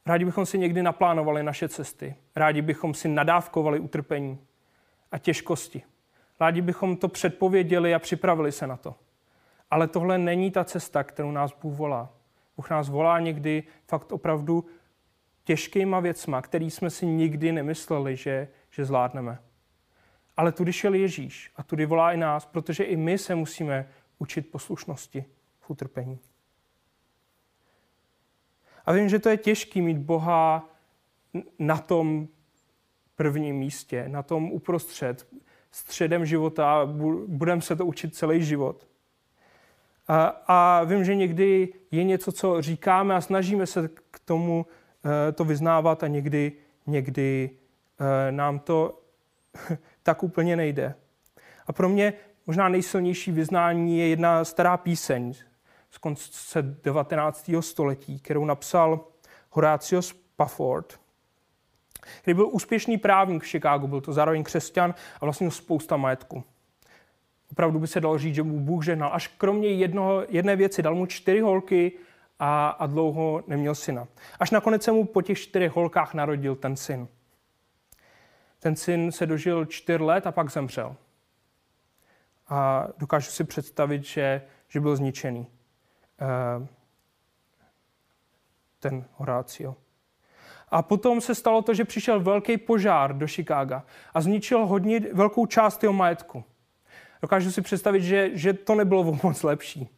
Rádi 0.05 0.25
bychom 0.25 0.45
si 0.45 0.57
někdy 0.57 0.83
naplánovali 0.83 1.43
naše 1.43 1.69
cesty. 1.69 2.15
Rádi 2.35 2.61
bychom 2.61 2.93
si 2.93 3.07
nadávkovali 3.07 3.79
utrpení 3.79 4.39
a 5.11 5.17
těžkosti. 5.17 5.83
Rádi 6.41 6.61
bychom 6.61 6.97
to 6.97 7.07
předpověděli 7.07 7.95
a 7.95 7.99
připravili 7.99 8.51
se 8.51 8.67
na 8.67 8.77
to. 8.77 8.95
Ale 9.71 9.87
tohle 9.87 10.17
není 10.17 10.51
ta 10.51 10.63
cesta, 10.63 11.03
kterou 11.03 11.31
nás 11.31 11.53
Bůh 11.61 11.77
volá. 11.77 12.13
Bůh 12.55 12.69
nás 12.69 12.89
volá 12.89 13.19
někdy 13.19 13.63
fakt 13.87 14.11
opravdu 14.11 14.65
těžkýma 15.43 15.99
věcma, 15.99 16.41
který 16.41 16.71
jsme 16.71 16.89
si 16.89 17.05
nikdy 17.05 17.51
nemysleli, 17.51 18.15
že, 18.15 18.47
že 18.69 18.85
zvládneme. 18.85 19.39
Ale 20.37 20.51
tudy 20.51 20.73
šel 20.73 20.93
Ježíš 20.93 21.51
a 21.55 21.63
tudy 21.63 21.85
volá 21.85 22.13
i 22.13 22.17
nás, 22.17 22.45
protože 22.45 22.83
i 22.83 22.95
my 22.95 23.17
se 23.17 23.35
musíme 23.35 23.89
učit 24.19 24.51
poslušnosti 24.51 25.25
v 25.59 25.69
utrpení. 25.69 26.19
A 28.85 28.91
vím, 28.91 29.09
že 29.09 29.19
to 29.19 29.29
je 29.29 29.37
těžké 29.37 29.81
mít 29.81 29.97
Boha 29.97 30.69
na 31.59 31.77
tom 31.77 32.27
prvním 33.15 33.55
místě, 33.55 34.09
na 34.09 34.23
tom 34.23 34.51
uprostřed, 34.51 35.27
středem 35.71 36.25
života 36.25 36.85
budeme 37.27 37.61
se 37.61 37.75
to 37.75 37.85
učit 37.85 38.15
celý 38.15 38.43
život. 38.43 38.87
A, 40.07 40.25
a 40.47 40.83
vím, 40.83 41.03
že 41.03 41.15
někdy 41.15 41.73
je 41.91 42.03
něco, 42.03 42.31
co 42.31 42.61
říkáme 42.61 43.15
a 43.15 43.21
snažíme 43.21 43.65
se 43.65 43.89
k 44.11 44.19
tomu 44.25 44.65
uh, 44.65 45.11
to 45.33 45.43
vyznávat 45.43 46.03
a 46.03 46.07
někdy, 46.07 46.51
někdy 46.87 47.49
uh, 47.99 48.07
nám 48.31 48.59
to 48.59 49.01
tak 50.03 50.23
úplně 50.23 50.55
nejde. 50.55 50.95
A 51.67 51.73
pro 51.73 51.89
mě 51.89 52.13
možná 52.47 52.69
nejsilnější 52.69 53.31
vyznání 53.31 53.99
je 53.99 54.07
jedna 54.07 54.43
stará 54.43 54.77
píseň 54.77 55.33
z 55.89 55.97
konce 55.97 56.61
19. 56.61 57.51
století, 57.59 58.19
kterou 58.19 58.45
napsal 58.45 59.05
Horatio 59.49 60.01
Spafford 60.01 61.00
který 62.21 62.35
byl 62.35 62.47
úspěšný 62.51 62.97
právník 62.97 63.43
v 63.43 63.47
Chicagu, 63.47 63.87
byl 63.87 64.01
to 64.01 64.13
zároveň 64.13 64.43
křesťan 64.43 64.93
a 65.21 65.25
vlastně 65.25 65.51
spousta 65.51 65.97
majetku. 65.97 66.43
Opravdu 67.51 67.79
by 67.79 67.87
se 67.87 68.01
dalo 68.01 68.17
říct, 68.17 68.35
že 68.35 68.43
mu 68.43 68.59
Bůh 68.59 68.85
žehnal. 68.85 69.09
Až 69.13 69.27
kromě 69.27 69.69
jednoho, 69.69 70.23
jedné 70.29 70.55
věci 70.55 70.81
dal 70.81 70.95
mu 70.95 71.05
čtyři 71.05 71.39
holky 71.39 71.91
a, 72.39 72.69
a 72.69 72.85
dlouho 72.85 73.43
neměl 73.47 73.75
syna. 73.75 74.07
Až 74.39 74.51
nakonec 74.51 74.83
se 74.83 74.91
mu 74.91 75.05
po 75.05 75.21
těch 75.21 75.39
čtyřech 75.39 75.71
holkách 75.71 76.13
narodil 76.13 76.55
ten 76.55 76.75
syn. 76.75 77.07
Ten 78.59 78.75
syn 78.75 79.11
se 79.11 79.25
dožil 79.25 79.65
čtyř 79.65 80.01
let 80.01 80.27
a 80.27 80.31
pak 80.31 80.51
zemřel. 80.51 80.95
A 82.47 82.87
dokážu 82.97 83.31
si 83.31 83.43
představit, 83.43 84.03
že, 84.03 84.41
že 84.67 84.79
byl 84.79 84.95
zničený. 84.95 85.47
Uh, 86.59 86.67
ten 88.79 89.05
Horácio. 89.13 89.75
A 90.71 90.81
potom 90.81 91.21
se 91.21 91.35
stalo 91.35 91.61
to, 91.61 91.73
že 91.73 91.85
přišel 91.85 92.19
velký 92.19 92.57
požár 92.57 93.17
do 93.17 93.27
Chicaga 93.27 93.83
a 94.13 94.21
zničil 94.21 94.65
hodně 94.65 94.99
velkou 94.99 95.45
část 95.45 95.83
jeho 95.83 95.93
majetku. 95.93 96.43
Dokážu 97.21 97.51
si 97.51 97.61
představit, 97.61 98.01
že, 98.01 98.29
že 98.33 98.53
to 98.53 98.75
nebylo 98.75 99.03
moc 99.23 99.43
lepší. 99.43 99.89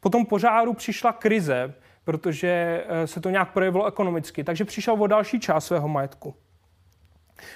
Po 0.00 0.10
tom 0.10 0.26
požáru 0.26 0.74
přišla 0.74 1.12
krize, 1.12 1.74
protože 2.04 2.84
eh, 2.88 3.06
se 3.06 3.20
to 3.20 3.30
nějak 3.30 3.52
projevilo 3.52 3.86
ekonomicky, 3.86 4.44
takže 4.44 4.64
přišel 4.64 5.02
o 5.02 5.06
další 5.06 5.40
část 5.40 5.66
svého 5.66 5.88
majetku. 5.88 6.34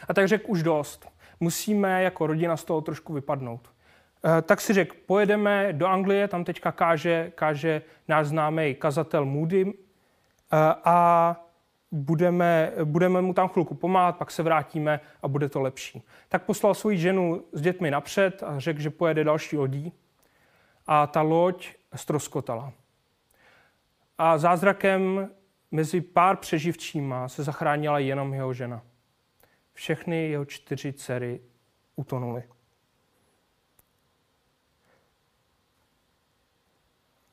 A 0.09 0.15
tak 0.15 0.29
řekl 0.29 0.45
už 0.47 0.63
dost. 0.63 1.09
Musíme 1.41 2.03
jako 2.03 2.27
rodina 2.27 2.57
z 2.57 2.65
toho 2.65 2.81
trošku 2.81 3.13
vypadnout. 3.13 3.71
Eh, 4.25 4.43
tak 4.43 4.61
si 4.61 4.73
řekl, 4.73 4.97
pojedeme 5.07 5.73
do 5.73 5.87
Anglie, 5.87 6.29
tam 6.29 6.45
teďka 6.45 6.73
káže, 6.73 7.33
káže 7.35 7.83
náš 8.09 8.27
známý 8.27 8.75
kazatel 8.75 9.25
Moody 9.25 9.65
eh, 9.67 10.57
a 10.85 11.37
budeme, 11.95 12.73
budeme 12.85 13.23
mu 13.23 13.35
tam 13.35 13.49
chvilku 13.49 13.75
pomáhat, 13.75 14.17
pak 14.17 14.31
se 14.31 14.43
vrátíme 14.43 15.01
a 15.23 15.29
bude 15.29 15.49
to 15.49 15.61
lepší. 15.61 16.03
Tak 16.29 16.45
poslal 16.45 16.75
svoji 16.75 16.99
ženu 16.99 17.45
s 17.53 17.61
dětmi 17.61 17.91
napřed 17.91 18.43
a 18.43 18.59
řekl, 18.59 18.81
že 18.81 18.91
pojede 18.91 19.25
další 19.25 19.57
lodí 19.57 19.93
a 20.87 21.07
ta 21.07 21.23
loď 21.23 21.69
stroskotala. 21.95 22.73
A 24.19 24.39
zázrakem 24.39 25.31
mezi 25.71 26.01
pár 26.01 26.37
přeživčíma 26.37 27.29
se 27.29 27.43
zachránila 27.43 27.99
jenom 27.99 28.35
jeho 28.35 28.55
žena. 28.55 28.83
Všechny 29.73 30.31
jeho 30.31 30.45
čtyři 30.45 30.93
dcery 30.93 31.41
utonuly. 31.97 32.43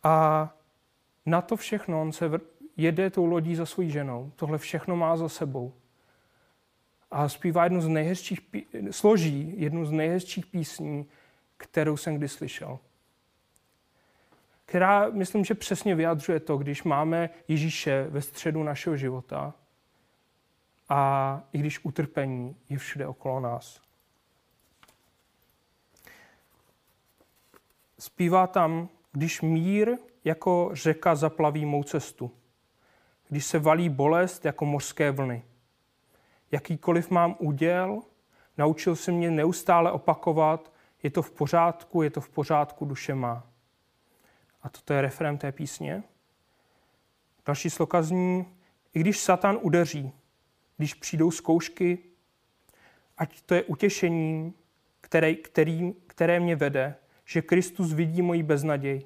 A 0.03 0.49
na 1.25 1.41
to 1.41 1.55
všechno 1.55 2.01
on 2.01 2.11
se 2.11 2.29
jede 2.77 3.09
tou 3.09 3.25
lodí 3.25 3.55
za 3.55 3.65
svojí 3.65 3.91
ženou. 3.91 4.31
Tohle 4.35 4.57
všechno 4.57 4.95
má 4.95 5.17
za 5.17 5.29
sebou. 5.29 5.73
A 7.11 7.29
zpívá 7.29 7.63
jednu 7.63 7.81
z 7.81 7.87
nejhezčích, 7.87 8.39
složí 8.91 9.53
jednu 9.57 9.85
z 9.85 9.91
nejhezčích 9.91 10.45
písní, 10.45 11.05
kterou 11.57 11.97
jsem 11.97 12.15
kdy 12.15 12.27
slyšel. 12.27 12.79
Která, 14.65 15.09
myslím, 15.09 15.45
že 15.45 15.53
přesně 15.53 15.95
vyjadřuje 15.95 16.39
to, 16.39 16.57
když 16.57 16.83
máme 16.83 17.29
Ježíše 17.47 18.07
ve 18.09 18.21
středu 18.21 18.63
našeho 18.63 18.97
života 18.97 19.53
a 20.89 21.43
i 21.53 21.57
když 21.57 21.85
utrpení 21.85 22.55
je 22.69 22.77
všude 22.77 23.07
okolo 23.07 23.39
nás. 23.39 23.81
Zpívá 27.99 28.47
tam, 28.47 28.89
když 29.11 29.41
mír 29.41 29.97
jako 30.23 30.69
řeka 30.73 31.15
zaplaví 31.15 31.65
mou 31.65 31.83
cestu 31.83 32.31
když 33.31 33.45
se 33.45 33.59
valí 33.59 33.89
bolest 33.89 34.45
jako 34.45 34.65
mořské 34.65 35.11
vlny. 35.11 35.43
Jakýkoliv 36.51 37.09
mám 37.09 37.35
úděl, 37.39 38.01
naučil 38.57 38.95
se 38.95 39.11
mě 39.11 39.31
neustále 39.31 39.91
opakovat, 39.91 40.73
je 41.03 41.09
to 41.09 41.21
v 41.21 41.31
pořádku, 41.31 42.01
je 42.01 42.09
to 42.09 42.21
v 42.21 42.29
pořádku, 42.29 42.85
duše 42.85 43.15
má. 43.15 43.47
A 44.61 44.69
toto 44.69 44.93
je 44.93 45.01
refrém 45.01 45.37
té 45.37 45.51
písně. 45.51 46.03
Další 47.45 47.69
sloka 47.69 48.01
zní, 48.01 48.45
i 48.93 48.99
když 48.99 49.19
Satan 49.19 49.57
udeří, 49.61 50.11
když 50.77 50.93
přijdou 50.93 51.31
zkoušky, 51.31 51.99
ať 53.17 53.41
to 53.41 53.55
je 53.55 53.63
utěšením, 53.63 54.53
které, 55.01 55.35
který, 55.35 55.93
které 56.07 56.39
mě 56.39 56.55
vede, 56.55 56.95
že 57.25 57.41
Kristus 57.41 57.93
vidí 57.93 58.21
moji 58.21 58.43
beznaděj 58.43 59.05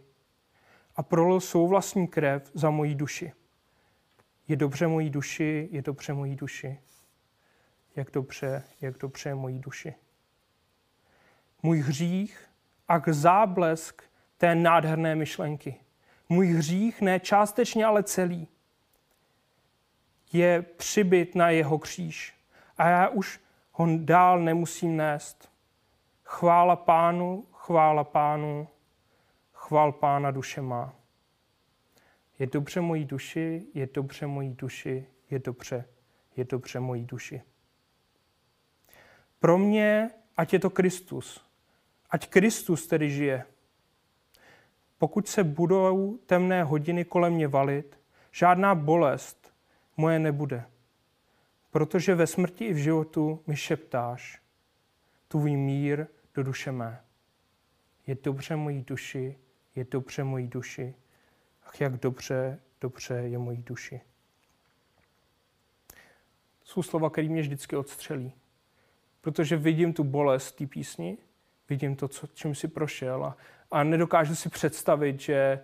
a 0.95 1.03
prolil 1.03 1.39
svou 1.39 1.67
vlastní 1.67 2.07
krev 2.07 2.51
za 2.53 2.69
moji 2.69 2.95
duši. 2.95 3.31
Je 4.47 4.55
dobře 4.55 4.87
mojí 4.87 5.09
duši, 5.09 5.69
je 5.71 5.81
dobře 5.81 6.13
mojí 6.13 6.35
duši. 6.35 6.79
Jak 7.95 8.11
dobře, 8.11 8.63
jak 8.81 8.97
dobře 8.97 9.29
je 9.29 9.35
mojí 9.35 9.59
duši. 9.59 9.93
Můj 11.63 11.79
hřích 11.79 12.49
a 12.87 12.99
k 12.99 13.09
záblesk 13.09 14.03
té 14.37 14.55
nádherné 14.55 15.15
myšlenky. 15.15 15.75
Můj 16.29 16.47
hřích 16.47 17.01
ne 17.01 17.19
částečně, 17.19 17.85
ale 17.85 18.03
celý 18.03 18.47
je 20.33 20.61
přibyt 20.61 21.35
na 21.35 21.49
jeho 21.49 21.79
kříž. 21.79 22.33
A 22.77 22.89
já 22.89 23.07
už 23.07 23.39
ho 23.71 23.87
dál 23.97 24.39
nemusím 24.39 24.97
nést. 24.97 25.51
Chvála 26.23 26.75
pánu, 26.75 27.45
chvála 27.51 28.03
pánu, 28.03 28.67
chvál 29.53 29.91
pána 29.91 30.31
duše 30.31 30.61
má. 30.61 30.93
Je 32.39 32.47
dobře 32.47 32.81
mojí 32.81 33.05
duši, 33.05 33.67
je 33.73 33.87
dobře 33.93 34.27
mojí 34.27 34.53
duši, 34.53 35.07
je 35.29 35.39
dobře, 35.39 35.85
je 36.37 36.45
dobře 36.45 36.79
mojí 36.79 37.05
duši. 37.05 37.41
Pro 39.39 39.57
mě, 39.57 40.09
ať 40.37 40.53
je 40.53 40.59
to 40.59 40.69
Kristus, 40.69 41.45
ať 42.09 42.29
Kristus 42.29 42.87
tedy 42.87 43.09
žije. 43.09 43.45
Pokud 44.97 45.27
se 45.27 45.43
budou 45.43 46.17
temné 46.25 46.63
hodiny 46.63 47.05
kolem 47.05 47.33
mě 47.33 47.47
valit, 47.47 47.99
žádná 48.31 48.75
bolest 48.75 49.53
moje 49.97 50.19
nebude, 50.19 50.65
protože 51.71 52.15
ve 52.15 52.27
smrti 52.27 52.65
i 52.65 52.73
v 52.73 52.77
životu 52.77 53.43
mi 53.47 53.55
šeptáš 53.55 54.41
tvůj 55.27 55.55
mír 55.55 56.07
do 56.33 56.43
duše 56.43 56.71
mé. 56.71 57.01
Je 58.07 58.17
dobře 58.23 58.55
mojí 58.55 58.81
duši, 58.81 59.37
je 59.75 59.85
dobře 59.91 60.23
mojí 60.23 60.47
duši, 60.47 60.95
Ach, 61.65 61.81
jak 61.81 61.97
dobře, 61.97 62.59
dobře 62.81 63.13
je 63.13 63.37
mojí 63.37 63.57
duši. 63.57 64.01
Jsou 66.63 66.83
slova, 66.83 67.09
které 67.09 67.27
mě 67.27 67.41
vždycky 67.41 67.75
odstřelí. 67.75 68.33
Protože 69.21 69.57
vidím 69.57 69.93
tu 69.93 70.03
bolest 70.03 70.51
té 70.51 70.67
písni, 70.67 71.17
vidím 71.69 71.95
to, 71.95 72.07
co, 72.07 72.27
čím 72.27 72.55
si 72.55 72.67
prošel 72.67 73.25
a, 73.25 73.37
a 73.71 73.83
nedokážu 73.83 74.35
si 74.35 74.49
představit, 74.49 75.19
že, 75.19 75.59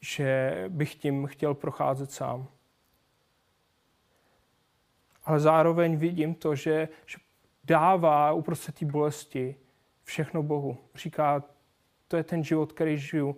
že 0.00 0.54
bych 0.68 0.94
tím 0.94 1.26
chtěl 1.26 1.54
procházet 1.54 2.12
sám. 2.12 2.48
Ale 5.24 5.40
zároveň 5.40 5.96
vidím 5.96 6.34
to, 6.34 6.54
že, 6.54 6.88
že 7.06 7.18
dává 7.64 8.32
uprostřed 8.32 8.74
té 8.74 8.86
bolesti 8.86 9.56
všechno 10.04 10.42
Bohu. 10.42 10.78
Říká, 10.94 11.44
to 12.08 12.16
je 12.16 12.24
ten 12.24 12.44
život, 12.44 12.72
který 12.72 12.98
žiju. 12.98 13.36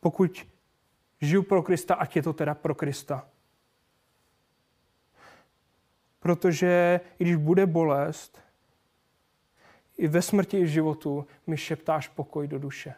Pokud 0.00 0.46
žiju 1.20 1.42
pro 1.42 1.62
Krista, 1.62 1.94
ať 1.94 2.16
je 2.16 2.22
to 2.22 2.32
teda 2.32 2.54
pro 2.54 2.74
Krista. 2.74 3.28
Protože 6.20 7.00
i 7.18 7.24
když 7.24 7.36
bude 7.36 7.66
bolest, 7.66 8.42
i 9.96 10.08
ve 10.08 10.22
smrti, 10.22 10.58
i 10.58 10.64
v 10.64 10.68
životu 10.68 11.26
mi 11.46 11.56
šeptáš 11.56 12.08
pokoj 12.08 12.48
do 12.48 12.58
duše. 12.58 12.94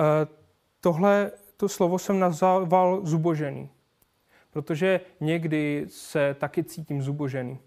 Eh, 0.00 0.26
tohle 0.80 1.32
to 1.56 1.68
slovo 1.68 1.98
jsem 1.98 2.18
nazval 2.18 3.06
zubožený 3.06 3.70
protože 4.52 5.00
někdy 5.20 5.84
se 5.88 6.34
taky 6.34 6.64
cítím 6.64 7.02
zubožený. 7.02 7.58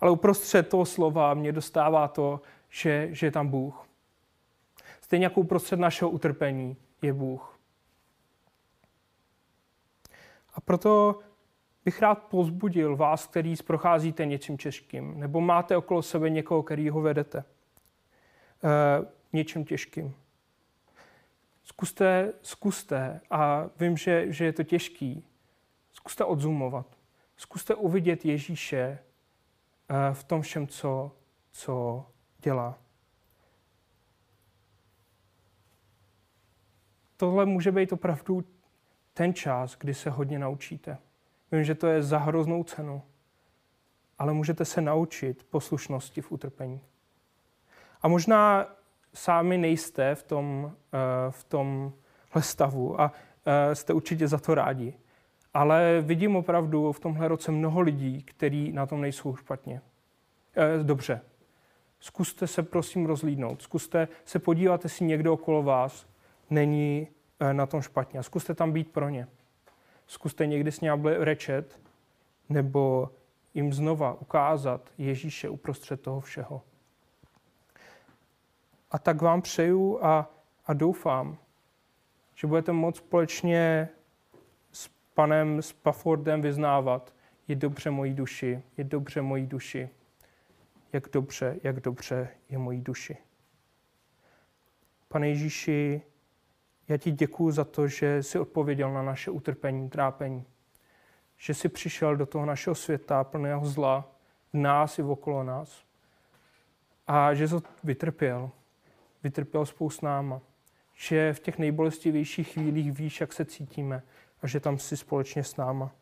Ale 0.00 0.10
uprostřed 0.10 0.68
toho 0.68 0.84
slova 0.84 1.34
mě 1.34 1.52
dostává 1.52 2.08
to, 2.08 2.40
že, 2.68 3.08
že 3.10 3.26
je 3.26 3.30
tam 3.30 3.48
Bůh. 3.48 3.86
Stejně 5.00 5.26
jako 5.26 5.40
uprostřed 5.40 5.78
našeho 5.78 6.10
utrpení 6.10 6.76
je 7.02 7.12
Bůh. 7.12 7.58
A 10.54 10.60
proto 10.60 11.18
bych 11.84 12.00
rád 12.02 12.14
pozbudil 12.14 12.96
vás, 12.96 13.26
který 13.26 13.54
procházíte 13.66 14.26
něčím 14.26 14.56
těžkým, 14.56 15.20
nebo 15.20 15.40
máte 15.40 15.76
okolo 15.76 16.02
sebe 16.02 16.30
někoho, 16.30 16.62
který 16.62 16.88
ho 16.88 17.00
vedete 17.00 17.38
e, 17.38 17.44
něčím 19.32 19.64
těžkým. 19.64 20.14
Zkuste, 21.64 22.32
zkuste, 22.42 23.20
a 23.30 23.66
vím, 23.80 23.96
že, 23.96 24.32
že 24.32 24.44
je 24.44 24.52
to 24.52 24.62
těžký, 24.62 25.24
Zkuste 26.02 26.24
odzumovat. 26.24 26.86
Zkuste 27.36 27.74
uvidět 27.74 28.24
Ježíše 28.24 28.98
eh, 29.88 30.14
v 30.14 30.24
tom 30.24 30.42
všem, 30.42 30.66
co, 30.66 31.12
co 31.52 32.06
dělá. 32.38 32.78
Tohle 37.16 37.46
může 37.46 37.72
být 37.72 37.92
opravdu 37.92 38.44
ten 39.14 39.34
čas, 39.34 39.76
kdy 39.78 39.94
se 39.94 40.10
hodně 40.10 40.38
naučíte. 40.38 40.98
Vím, 41.52 41.64
že 41.64 41.74
to 41.74 41.86
je 41.86 42.02
za 42.02 42.18
hroznou 42.18 42.64
cenu, 42.64 43.02
ale 44.18 44.32
můžete 44.32 44.64
se 44.64 44.80
naučit 44.80 45.44
poslušnosti 45.44 46.20
v 46.20 46.32
utrpení. 46.32 46.80
A 48.00 48.08
možná 48.08 48.66
sami 49.14 49.58
nejste 49.58 50.14
v, 50.14 50.22
tom, 50.22 50.76
eh, 50.92 51.30
v 51.30 51.44
tomhle 51.44 52.42
stavu 52.42 53.00
a 53.00 53.12
eh, 53.46 53.74
jste 53.74 53.92
určitě 53.92 54.28
za 54.28 54.38
to 54.38 54.54
rádi. 54.54 55.01
Ale 55.54 56.00
vidím 56.00 56.36
opravdu 56.36 56.92
v 56.92 57.00
tomhle 57.00 57.28
roce 57.28 57.52
mnoho 57.52 57.80
lidí, 57.80 58.22
kteří 58.22 58.72
na 58.72 58.86
tom 58.86 59.00
nejsou 59.00 59.36
špatně. 59.36 59.80
E, 60.56 60.84
dobře. 60.84 61.20
Zkuste 62.00 62.46
se 62.46 62.62
prosím 62.62 63.06
rozlídnout. 63.06 63.62
Zkuste 63.62 64.08
se 64.24 64.38
podívat, 64.38 64.84
jestli 64.84 65.04
někdo 65.04 65.32
okolo 65.32 65.62
vás 65.62 66.06
není 66.50 67.08
eh, 67.40 67.54
na 67.54 67.66
tom 67.66 67.82
špatně. 67.82 68.20
A 68.20 68.22
zkuste 68.22 68.54
tam 68.54 68.72
být 68.72 68.92
pro 68.92 69.08
ně. 69.08 69.28
Zkuste 70.06 70.46
někdy 70.46 70.72
s 70.72 70.80
ním 70.80 71.04
rečet 71.04 71.80
nebo 72.48 73.10
jim 73.54 73.72
znova 73.72 74.20
ukázat 74.20 74.90
Ježíše 74.98 75.48
uprostřed 75.48 76.00
toho 76.00 76.20
všeho. 76.20 76.62
A 78.90 78.98
tak 78.98 79.22
vám 79.22 79.42
přeju 79.42 80.04
a, 80.04 80.30
a 80.66 80.72
doufám, 80.72 81.38
že 82.34 82.46
budete 82.46 82.72
moct 82.72 82.96
společně 82.96 83.88
panem 85.14 85.62
Spaffordem 85.62 86.42
vyznávat, 86.42 87.14
je 87.48 87.56
dobře 87.56 87.90
mojí 87.90 88.14
duši, 88.14 88.62
je 88.76 88.84
dobře 88.84 89.22
mojí 89.22 89.46
duši, 89.46 89.88
jak 90.92 91.08
dobře, 91.12 91.56
jak 91.62 91.80
dobře 91.80 92.28
je 92.48 92.58
mojí 92.58 92.80
duši. 92.80 93.16
Pane 95.08 95.28
Ježíši, 95.28 96.02
já 96.88 96.96
ti 96.96 97.10
děkuji 97.10 97.50
za 97.50 97.64
to, 97.64 97.88
že 97.88 98.22
jsi 98.22 98.38
odpověděl 98.38 98.92
na 98.92 99.02
naše 99.02 99.30
utrpení, 99.30 99.90
trápení. 99.90 100.44
Že 101.36 101.54
jsi 101.54 101.68
přišel 101.68 102.16
do 102.16 102.26
toho 102.26 102.46
našeho 102.46 102.74
světa 102.74 103.24
plného 103.24 103.66
zla, 103.66 104.12
v 104.52 104.56
nás 104.56 104.98
i 104.98 105.02
okolo 105.02 105.44
nás. 105.44 105.84
A 107.06 107.34
že 107.34 107.48
jsi 107.48 107.54
vytrpěl. 107.84 108.50
Vytrpěl 109.22 109.66
spolu 109.66 109.90
s 109.90 110.00
náma. 110.00 110.40
Že 110.94 111.32
v 111.32 111.40
těch 111.40 111.58
nejbolestivějších 111.58 112.48
chvílích 112.48 112.92
víš, 112.92 113.20
jak 113.20 113.32
se 113.32 113.44
cítíme 113.44 114.02
a 114.42 114.46
že 114.46 114.60
tam 114.60 114.78
jsi 114.78 114.96
společně 114.96 115.44
s 115.44 115.56
náma. 115.56 115.92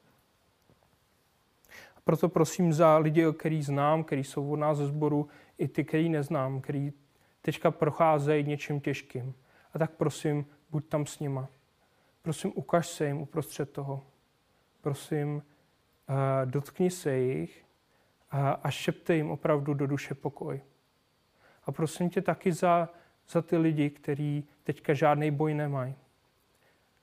A 1.96 2.00
proto 2.04 2.28
prosím 2.28 2.72
za 2.72 2.98
lidi, 2.98 3.24
který 3.38 3.62
znám, 3.62 4.04
který 4.04 4.24
jsou 4.24 4.52
od 4.52 4.56
nás 4.56 4.78
ze 4.78 4.86
sboru, 4.86 5.28
i 5.58 5.68
ty, 5.68 5.84
který 5.84 6.08
neznám, 6.08 6.60
který 6.60 6.92
teďka 7.42 7.70
procházejí 7.70 8.44
něčím 8.44 8.80
těžkým. 8.80 9.34
A 9.74 9.78
tak 9.78 9.90
prosím, 9.90 10.46
buď 10.70 10.88
tam 10.88 11.06
s 11.06 11.18
nima. 11.18 11.48
Prosím, 12.22 12.52
ukaž 12.54 12.88
se 12.88 13.06
jim 13.06 13.20
uprostřed 13.20 13.72
toho. 13.72 14.02
Prosím, 14.80 15.42
eh, 16.08 16.46
dotkni 16.46 16.90
se 16.90 17.16
jich 17.16 17.64
a 18.62 18.70
šepte 18.70 19.14
jim 19.14 19.30
opravdu 19.30 19.74
do 19.74 19.86
duše 19.86 20.14
pokoj. 20.14 20.60
A 21.64 21.72
prosím 21.72 22.10
tě 22.10 22.22
taky 22.22 22.52
za, 22.52 22.88
za 23.28 23.42
ty 23.42 23.56
lidi, 23.56 23.90
kteří 23.90 24.48
teďka 24.64 24.94
žádný 24.94 25.30
boj 25.30 25.54
nemají. 25.54 25.94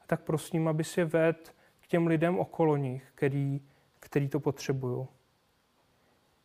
Tak 0.08 0.22
prosím, 0.22 0.68
aby 0.68 0.84
si 0.84 1.04
ved 1.04 1.56
k 1.80 1.88
těm 1.88 2.08
lidem 2.08 2.40
okolo 2.40 2.78
nich, 2.78 3.12
který, 3.16 3.62
který 4.00 4.30
to 4.30 4.40
potřebují. 4.40 5.08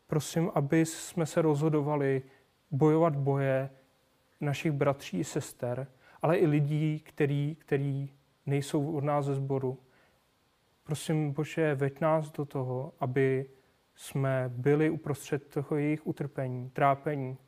Prosím, 0.06 0.50
aby 0.54 0.86
jsme 0.86 1.26
se 1.26 1.42
rozhodovali 1.42 2.22
bojovat 2.70 3.16
boje 3.16 3.70
našich 4.40 4.72
bratří 4.72 5.18
i 5.18 5.24
sester, 5.24 5.86
ale 6.22 6.36
i 6.36 6.46
lidí, 6.46 7.00
který, 7.00 7.54
který 7.54 8.12
nejsou 8.46 8.96
od 8.96 9.04
nás 9.04 9.24
ze 9.24 9.34
sboru. 9.34 9.78
Prosím, 10.82 11.32
Bože, 11.32 11.74
veď 11.74 12.00
nás 12.00 12.30
do 12.30 12.44
toho, 12.44 12.92
aby 13.00 13.50
jsme 13.94 14.44
byli 14.48 14.90
uprostřed 14.90 15.48
toho 15.48 15.76
jejich 15.76 16.06
utrpení, 16.06 16.70
trápení 16.70 17.38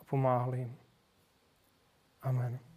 a 0.00 0.04
pomáhli 0.04 0.58
jim. 0.58 0.76
Amen. 2.22 2.71